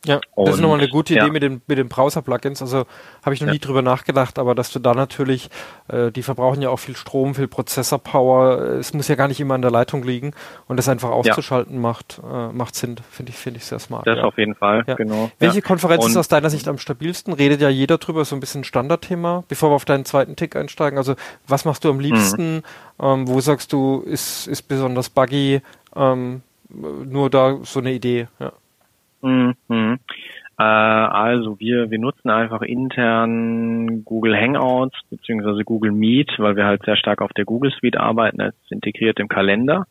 [0.08, 1.32] Ja, das ist nochmal eine gute Idee ja.
[1.32, 2.62] mit den, mit den Browser-Plugins.
[2.62, 2.86] Also
[3.24, 3.54] habe ich noch ja.
[3.54, 5.50] nie drüber nachgedacht, aber dass du da natürlich,
[5.88, 8.60] äh, die verbrauchen ja auch viel Strom, viel Prozessor-Power.
[8.80, 10.32] Es muss ja gar nicht immer an der Leitung liegen
[10.68, 11.80] und das einfach auszuschalten ja.
[11.80, 14.08] macht, äh, macht Sinn, finde ich, finde ich sehr smart.
[14.08, 15.32] Das auf jeden Fall, genau.
[15.40, 17.34] Welche Konferenz und ist aus deiner Sicht am stabilsten?
[17.34, 20.98] Redet ja jeder drüber, so ein bisschen Standardthema, bevor wir auf deinen zweiten Tick einsteigen.
[20.98, 21.16] Also
[21.48, 22.56] was machst du am liebsten?
[22.56, 22.64] Mhm.
[23.00, 25.62] Ähm, wo sagst du, ist, ist besonders buggy?
[25.96, 28.52] Ähm, nur da so eine Idee, ja.
[29.22, 30.00] Mhm.
[30.60, 36.84] Äh, also wir, wir nutzen einfach intern Google Hangouts beziehungsweise Google Meet, weil wir halt
[36.84, 38.40] sehr stark auf der Google Suite arbeiten.
[38.40, 39.86] Das ist integriert im Kalender.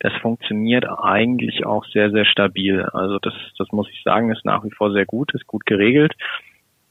[0.00, 2.82] Das funktioniert eigentlich auch sehr, sehr stabil.
[2.92, 6.14] Also das, das muss ich sagen, ist nach wie vor sehr gut, ist gut geregelt.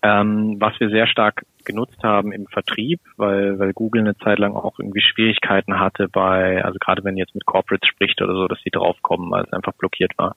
[0.04, 4.56] Ähm, was wir sehr stark genutzt haben im Vertrieb, weil, weil Google eine Zeit lang
[4.56, 8.60] auch irgendwie Schwierigkeiten hatte bei, also gerade wenn jetzt mit Corporates spricht oder so, dass
[8.64, 10.36] sie draufkommen, weil es einfach blockiert war.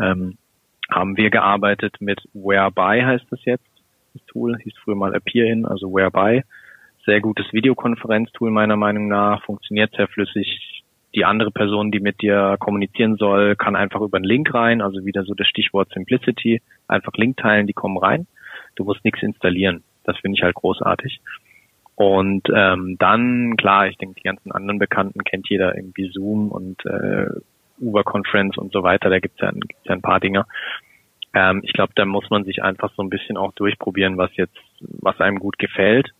[0.00, 0.38] Ähm,
[0.90, 3.64] haben wir gearbeitet mit Whereby heißt es jetzt,
[4.14, 6.42] das Tool, hieß früher mal Appear-In, also Whereby.
[7.04, 10.82] Sehr gutes Videokonferenztool meiner Meinung nach, funktioniert sehr flüssig.
[11.14, 15.04] Die andere Person, die mit dir kommunizieren soll, kann einfach über einen Link rein, also
[15.04, 18.26] wieder so das Stichwort Simplicity, einfach Link teilen, die kommen rein.
[18.74, 19.82] Du musst nichts installieren.
[20.04, 21.20] Das finde ich halt großartig.
[21.94, 26.84] Und ähm, dann, klar, ich denke, die ganzen anderen Bekannten kennt jeder irgendwie Zoom und
[26.84, 27.28] äh,
[27.78, 30.46] Uber Conference und so weiter, da gibt's ja, gibt's ja ein paar Dinge.
[31.34, 34.56] Ähm, ich glaube, da muss man sich einfach so ein bisschen auch durchprobieren, was jetzt,
[34.80, 36.12] was einem gut gefällt.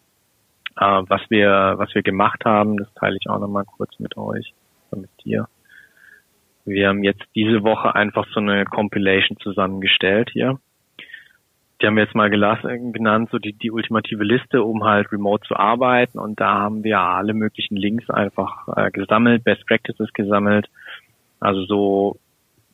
[0.79, 4.53] Äh, was wir, was wir gemacht haben, das teile ich auch nochmal kurz mit euch,
[4.95, 5.49] mit dir.
[6.67, 10.59] Wir haben jetzt diese Woche einfach so eine Compilation zusammengestellt hier.
[11.81, 15.47] Die haben wir jetzt mal gelassen, genannt, so die, die ultimative Liste, um halt remote
[15.47, 16.19] zu arbeiten.
[16.19, 20.69] Und da haben wir alle möglichen Links einfach äh, gesammelt, Best Practices gesammelt,
[21.47, 22.17] also so,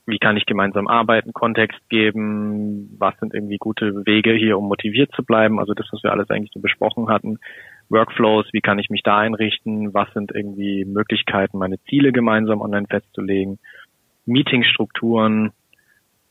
[0.07, 5.13] wie kann ich gemeinsam arbeiten, Kontext geben, was sind irgendwie gute Wege hier, um motiviert
[5.15, 7.39] zu bleiben, also das, was wir alles eigentlich so besprochen hatten.
[7.91, 12.87] Workflows, wie kann ich mich da einrichten, was sind irgendwie Möglichkeiten, meine Ziele gemeinsam online
[12.89, 13.59] festzulegen,
[14.25, 15.53] Meetingstrukturen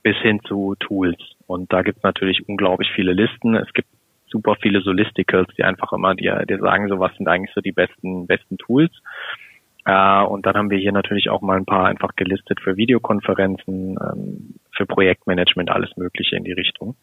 [0.01, 1.19] bis hin zu Tools.
[1.45, 3.53] Und da gibt es natürlich unglaublich viele Listen.
[3.53, 3.89] Es gibt
[4.25, 7.71] super viele Solisticals, die einfach immer dir, dir sagen, so was sind eigentlich so die
[7.71, 8.91] besten, besten Tools.
[9.85, 13.97] Äh, und dann haben wir hier natürlich auch mal ein paar einfach gelistet für Videokonferenzen,
[13.99, 16.95] ähm, für Projektmanagement, alles Mögliche in die Richtung.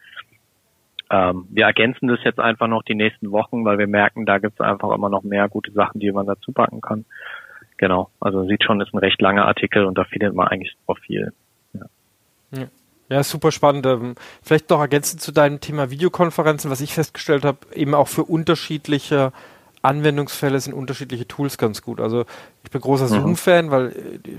[1.11, 4.61] Ähm, wir ergänzen das jetzt einfach noch die nächsten Wochen, weil wir merken, da gibt
[4.61, 7.05] es einfach immer noch mehr gute Sachen, die man dazu packen kann.
[7.79, 11.01] Genau, also sieht schon, ist ein recht langer Artikel und da findet man eigentlich super
[11.01, 11.33] viel.
[11.73, 11.87] Ja.
[12.53, 12.67] ja.
[13.11, 13.87] Ja, super spannend.
[13.87, 18.25] Ähm, vielleicht noch ergänzend zu deinem Thema Videokonferenzen, was ich festgestellt habe, eben auch für
[18.25, 19.33] unterschiedliche
[19.83, 22.01] Anwendungsfälle sind unterschiedliche Tools ganz gut.
[22.01, 22.25] Also
[22.65, 23.23] ich bin großer mhm.
[23.23, 23.93] Zoom-Fan, weil äh,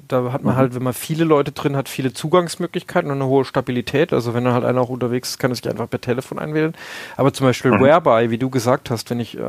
[0.07, 0.57] da hat man mhm.
[0.57, 4.11] halt, wenn man viele Leute drin hat, viele Zugangsmöglichkeiten und eine hohe Stabilität.
[4.13, 6.73] Also wenn dann halt einer auch unterwegs ist, kann er sich einfach per Telefon einwählen.
[7.15, 7.79] Aber zum Beispiel mhm.
[7.79, 9.41] Whereby, wie du gesagt hast, wenn ich, äh,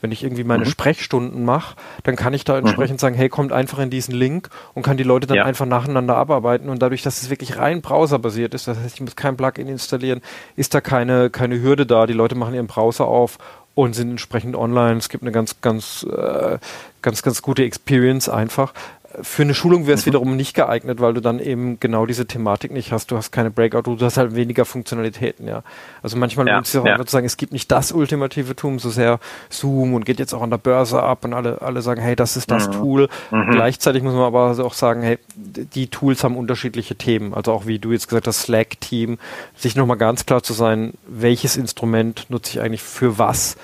[0.00, 0.68] wenn ich irgendwie meine mhm.
[0.68, 2.66] Sprechstunden mache, dann kann ich da mhm.
[2.66, 5.44] entsprechend sagen, hey, kommt einfach in diesen Link und kann die Leute dann ja.
[5.44, 6.68] einfach nacheinander abarbeiten.
[6.68, 10.20] Und dadurch, dass es wirklich rein browserbasiert ist, das heißt, ich muss kein Plugin installieren,
[10.56, 12.06] ist da keine, keine Hürde da.
[12.06, 13.38] Die Leute machen ihren Browser auf
[13.74, 14.98] und sind entsprechend online.
[14.98, 16.58] Es gibt eine ganz, ganz, äh,
[17.00, 18.74] ganz, ganz gute Experience einfach.
[19.20, 20.10] Für eine Schulung wäre es mhm.
[20.10, 23.10] wiederum nicht geeignet, weil du dann eben genau diese Thematik nicht hast.
[23.10, 25.62] Du hast keine Breakout, du hast halt weniger Funktionalitäten, ja.
[26.02, 26.92] Also manchmal ja, lohnt es sich auch ja.
[26.92, 29.18] einfach zu sagen, es gibt nicht das ultimative Tool, so sehr
[29.50, 32.36] Zoom und geht jetzt auch an der Börse ab und alle, alle sagen, hey, das
[32.36, 32.72] ist das mhm.
[32.72, 33.08] Tool.
[33.30, 33.50] Mhm.
[33.50, 37.34] Gleichzeitig muss man aber also auch sagen, hey, die Tools haben unterschiedliche Themen.
[37.34, 39.18] Also auch wie du jetzt gesagt hast, Slack-Team,
[39.56, 43.56] sich nochmal ganz klar zu sein, welches Instrument nutze ich eigentlich für was,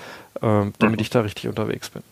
[0.43, 0.99] äh, damit mhm.
[0.99, 2.03] ich da richtig unterwegs bin.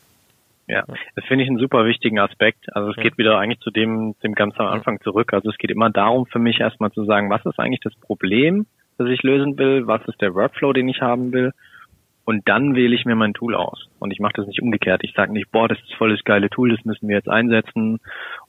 [0.68, 2.74] Ja, das finde ich einen super wichtigen Aspekt.
[2.74, 3.04] Also es ja.
[3.04, 5.32] geht wieder eigentlich zu dem, dem ganz am Anfang zurück.
[5.32, 8.66] Also es geht immer darum für mich erstmal zu sagen, was ist eigentlich das Problem,
[8.98, 11.52] das ich lösen will, was ist der Workflow, den ich haben will.
[12.24, 13.88] Und dann wähle ich mir mein Tool aus.
[14.00, 15.04] Und ich mache das nicht umgekehrt.
[15.04, 18.00] Ich sage nicht, boah, das ist voll das geile Tool, das müssen wir jetzt einsetzen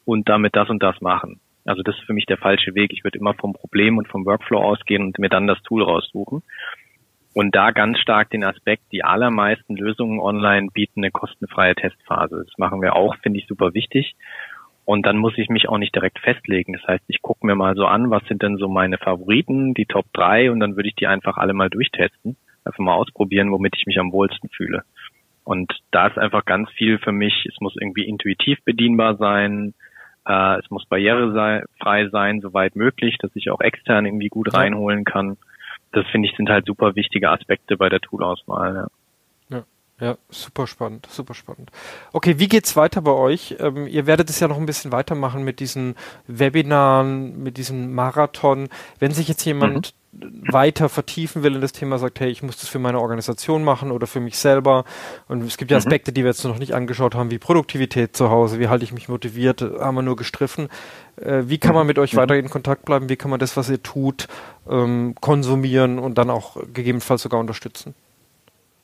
[0.03, 1.39] und damit das und das machen.
[1.65, 2.91] Also das ist für mich der falsche Weg.
[2.93, 6.41] Ich würde immer vom Problem und vom Workflow ausgehen und mir dann das Tool raussuchen.
[7.33, 12.43] Und da ganz stark den Aspekt, die allermeisten Lösungen online bieten eine kostenfreie Testphase.
[12.45, 14.15] Das machen wir auch, finde ich super wichtig.
[14.85, 16.73] Und dann muss ich mich auch nicht direkt festlegen.
[16.73, 19.85] Das heißt, ich gucke mir mal so an, was sind denn so meine Favoriten, die
[19.85, 22.37] Top 3 und dann würde ich die einfach alle mal durchtesten.
[22.63, 24.83] Einfach mal ausprobieren, womit ich mich am wohlsten fühle.
[25.43, 29.73] Und da ist einfach ganz viel für mich, es muss irgendwie intuitiv bedienbar sein,
[30.25, 35.37] äh, es muss barrierefrei sein, soweit möglich, dass ich auch extern irgendwie gut reinholen kann
[35.97, 38.75] das finde ich sind halt super wichtige Aspekte bei der Toolauswahl.
[38.75, 38.87] Ja.
[39.99, 41.71] Ja, super spannend, super spannend.
[42.13, 43.55] Okay, wie geht's weiter bei euch?
[43.59, 45.95] Ähm, ihr werdet es ja noch ein bisschen weitermachen mit diesen
[46.27, 48.69] Webinaren, mit diesem Marathon.
[48.99, 52.57] Wenn sich jetzt jemand mhm weiter vertiefen will in das Thema, sagt, hey, ich muss
[52.57, 54.83] das für meine Organisation machen oder für mich selber.
[55.27, 55.79] Und es gibt ja mhm.
[55.79, 58.93] Aspekte, die wir jetzt noch nicht angeschaut haben, wie Produktivität zu Hause, wie halte ich
[58.93, 60.69] mich motiviert, haben wir nur gestriffen.
[61.17, 62.17] Äh, wie kann man mit euch mhm.
[62.17, 63.09] weiter in Kontakt bleiben?
[63.09, 64.27] Wie kann man das, was ihr tut,
[64.69, 67.93] ähm, konsumieren und dann auch gegebenenfalls sogar unterstützen?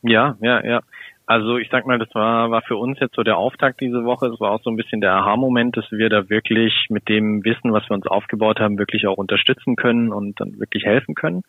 [0.04, 0.82] Ja, ja, ja.
[1.26, 4.28] Also ich sag mal, das war, war für uns jetzt so der Auftakt diese Woche.
[4.28, 7.72] Es war auch so ein bisschen der Aha-Moment, dass wir da wirklich mit dem Wissen,
[7.72, 11.44] was wir uns aufgebaut haben, wirklich auch unterstützen können und dann wirklich helfen können.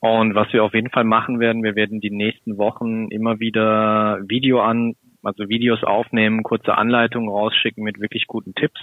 [0.00, 4.20] Und was wir auf jeden Fall machen werden, wir werden die nächsten Wochen immer wieder
[4.28, 8.80] Video an, also Videos aufnehmen, kurze Anleitungen rausschicken mit wirklich guten Tipps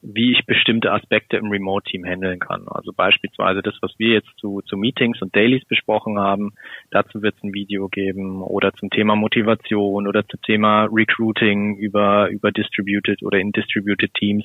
[0.00, 2.66] wie ich bestimmte Aspekte im Remote-Team handeln kann.
[2.68, 6.52] Also beispielsweise das, was wir jetzt zu, zu Meetings und Dailies besprochen haben,
[6.90, 12.28] dazu wird es ein Video geben oder zum Thema Motivation oder zum Thema Recruiting über,
[12.28, 14.44] über Distributed oder in Distributed Teams.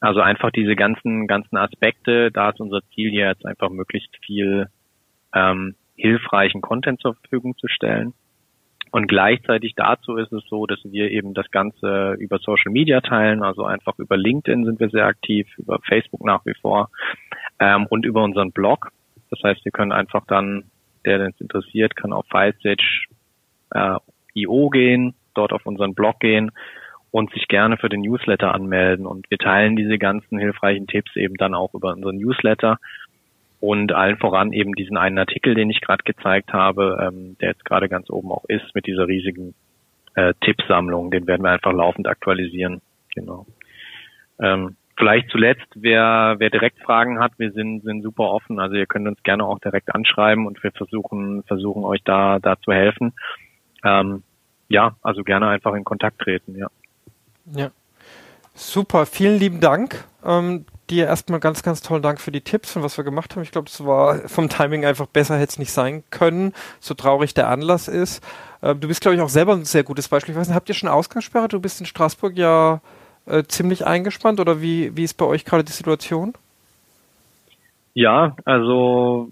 [0.00, 4.68] Also einfach diese ganzen, ganzen Aspekte, da ist unser Ziel jetzt einfach möglichst viel
[5.34, 8.14] ähm, hilfreichen Content zur Verfügung zu stellen.
[8.90, 13.42] Und gleichzeitig dazu ist es so, dass wir eben das Ganze über Social Media teilen,
[13.42, 16.90] also einfach über LinkedIn sind wir sehr aktiv, über Facebook nach wie vor
[17.58, 18.90] ähm, und über unseren Blog.
[19.30, 20.64] Das heißt, wir können einfach dann,
[21.04, 23.06] der es interessiert, kann auf FileStage
[23.72, 23.98] äh,
[24.34, 26.50] gehen, dort auf unseren Blog gehen
[27.10, 29.06] und sich gerne für den Newsletter anmelden.
[29.06, 32.78] Und wir teilen diese ganzen hilfreichen Tipps eben dann auch über unseren Newsletter
[33.60, 37.64] und allen voran eben diesen einen Artikel, den ich gerade gezeigt habe, ähm, der jetzt
[37.64, 39.54] gerade ganz oben auch ist mit dieser riesigen
[40.14, 41.10] äh, Tippsammlung.
[41.10, 42.80] Den werden wir einfach laufend aktualisieren.
[43.14, 43.46] Genau.
[44.40, 48.60] Ähm, vielleicht zuletzt, wer, wer direkt Fragen hat, wir sind, sind super offen.
[48.60, 52.60] Also ihr könnt uns gerne auch direkt anschreiben und wir versuchen, versuchen euch da, da
[52.60, 53.12] zu helfen.
[53.84, 54.22] Ähm,
[54.68, 56.68] ja, also gerne einfach in Kontakt treten, ja.
[57.52, 57.70] Ja.
[58.54, 60.04] Super, vielen lieben Dank.
[60.24, 63.42] Ähm, dir erstmal ganz, ganz tollen Dank für die Tipps und was wir gemacht haben.
[63.42, 67.34] Ich glaube, es war vom Timing einfach besser, hätte es nicht sein können, so traurig
[67.34, 68.24] der Anlass ist.
[68.60, 70.32] Äh, du bist, glaube ich, auch selber ein sehr gutes Beispiel.
[70.32, 71.48] Ich weiß nicht, habt ihr schon Ausgangssperre?
[71.48, 72.80] Du bist in Straßburg ja
[73.26, 76.34] äh, ziemlich eingespannt oder wie, wie ist bei euch gerade die Situation?
[77.94, 79.28] Ja, also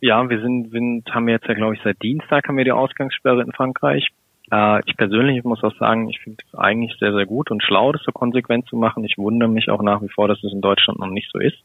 [0.00, 3.42] ja, wir sind, sind haben jetzt ja, glaube ich, seit Dienstag haben wir die Ausgangssperre
[3.42, 4.08] in Frankreich.
[4.52, 7.90] Äh, ich persönlich muss auch sagen, ich finde es eigentlich sehr, sehr gut und schlau,
[7.90, 9.04] das so konsequent zu machen.
[9.04, 11.58] Ich wundere mich auch nach wie vor, dass es in Deutschland noch nicht so ist.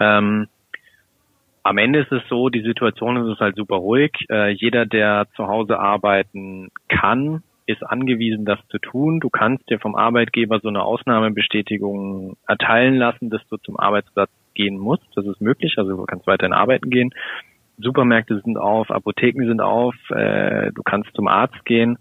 [0.00, 0.48] Ähm,
[1.62, 4.12] am Ende ist es so, die Situation ist es halt super ruhig.
[4.30, 9.20] Äh, jeder, der zu Hause arbeiten kann, ist angewiesen, das zu tun.
[9.20, 14.78] Du kannst dir vom Arbeitgeber so eine Ausnahmebestätigung erteilen lassen, dass du zum Arbeitsplatz gehen
[14.78, 15.04] musst.
[15.14, 17.14] Das ist möglich, also du kannst weiterhin arbeiten gehen.
[17.80, 21.98] Supermärkte sind auf, Apotheken sind auf, äh, du kannst zum Arzt gehen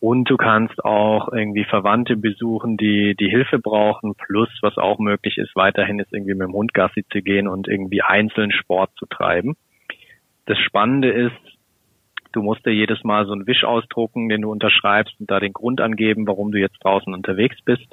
[0.00, 4.14] und du kannst auch irgendwie Verwandte besuchen, die die Hilfe brauchen.
[4.14, 7.68] Plus, was auch möglich ist, weiterhin ist irgendwie mit dem Hund Gassi zu gehen und
[7.68, 9.56] irgendwie einzeln Sport zu treiben.
[10.44, 11.32] Das Spannende ist,
[12.32, 15.54] du musst dir jedes Mal so einen Wisch ausdrucken, den du unterschreibst und da den
[15.54, 17.86] Grund angeben, warum du jetzt draußen unterwegs bist.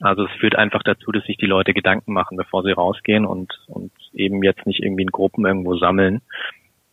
[0.00, 3.52] Also es führt einfach dazu, dass sich die Leute Gedanken machen, bevor sie rausgehen und,
[3.68, 6.22] und eben jetzt nicht irgendwie in Gruppen irgendwo sammeln.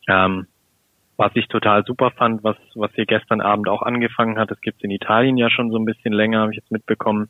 [0.08, 0.46] Ähm,
[1.16, 4.82] was ich total super fand, was, was hier gestern Abend auch angefangen hat, das gibt's
[4.82, 7.28] in Italien ja schon so ein bisschen länger, habe ich jetzt mitbekommen.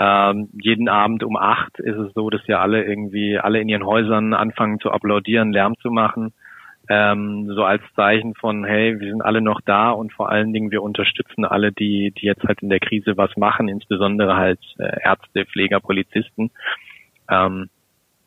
[0.00, 3.84] Ähm, jeden Abend um acht ist es so, dass ja alle irgendwie, alle in ihren
[3.84, 6.32] Häusern anfangen zu applaudieren, Lärm zu machen
[6.88, 10.70] ähm, so als Zeichen von, hey, wir sind alle noch da und vor allen Dingen
[10.70, 15.00] wir unterstützen alle, die, die jetzt halt in der Krise was machen, insbesondere halt äh,
[15.02, 16.50] Ärzte, Pfleger, Polizisten.
[17.30, 17.70] Ähm,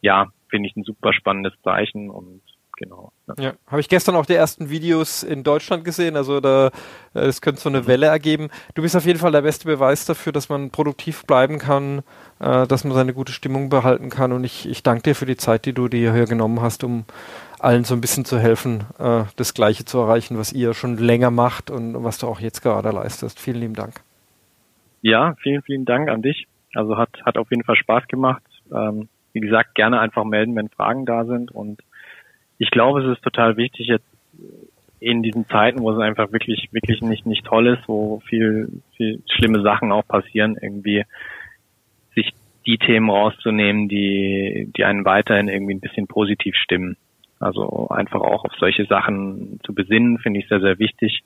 [0.01, 2.41] ja, finde ich ein super spannendes Zeichen und
[2.77, 3.11] genau.
[3.27, 6.71] Ja, ja habe ich gestern auch die ersten Videos in Deutschland gesehen, also da
[7.13, 7.87] es könnte so eine mhm.
[7.87, 8.47] Welle ergeben.
[8.73, 12.03] Du bist auf jeden Fall der beste Beweis dafür, dass man produktiv bleiben kann,
[12.39, 15.35] äh, dass man seine gute Stimmung behalten kann und ich, ich danke dir für die
[15.35, 17.03] Zeit, die du dir hier genommen hast, um
[17.59, 21.31] allen so ein bisschen zu helfen, äh, das Gleiche zu erreichen, was ihr schon länger
[21.31, 23.41] macht und was du auch jetzt gerade leistest.
[23.41, 23.95] Vielen lieben Dank.
[25.01, 26.47] Ja, vielen, vielen Dank an dich.
[26.73, 28.43] Also hat, hat auf jeden Fall Spaß gemacht.
[28.73, 31.51] Ähm, wie gesagt, gerne einfach melden, wenn Fragen da sind.
[31.51, 31.81] Und
[32.57, 34.07] ich glaube, es ist total wichtig jetzt
[34.99, 39.21] in diesen Zeiten, wo es einfach wirklich, wirklich nicht, nicht toll ist, wo viel, viel
[39.29, 41.03] schlimme Sachen auch passieren, irgendwie
[42.15, 42.33] sich
[42.65, 46.97] die Themen rauszunehmen, die, die einen weiterhin irgendwie ein bisschen positiv stimmen.
[47.39, 51.23] Also einfach auch auf solche Sachen zu besinnen, finde ich sehr, sehr wichtig.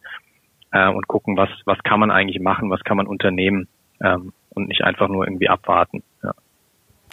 [0.72, 3.68] Äh, und gucken, was, was kann man eigentlich machen, was kann man unternehmen
[4.01, 6.03] ähm, und nicht einfach nur irgendwie abwarten.
[6.24, 6.34] Ja.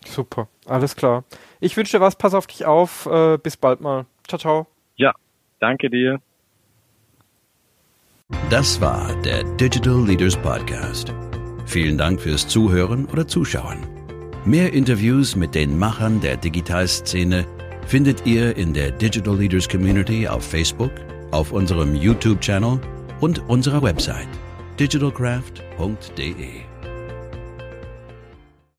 [0.06, 1.24] Super, alles klar.
[1.60, 3.06] Ich wünsche dir was, pass auf dich auf.
[3.06, 4.06] Äh, bis bald mal.
[4.26, 4.66] Ciao, ciao.
[4.96, 5.12] Ja,
[5.60, 6.20] danke dir.
[8.50, 11.12] Das war der Digital Leaders Podcast.
[11.66, 13.78] Vielen Dank fürs Zuhören oder Zuschauen.
[14.44, 17.44] Mehr Interviews mit den Machern der Digitalszene
[17.86, 20.92] findet ihr in der Digital Leaders Community auf Facebook,
[21.30, 22.80] auf unserem YouTube-Channel
[23.20, 24.28] und unserer Website
[24.78, 26.65] digitalcraft.de.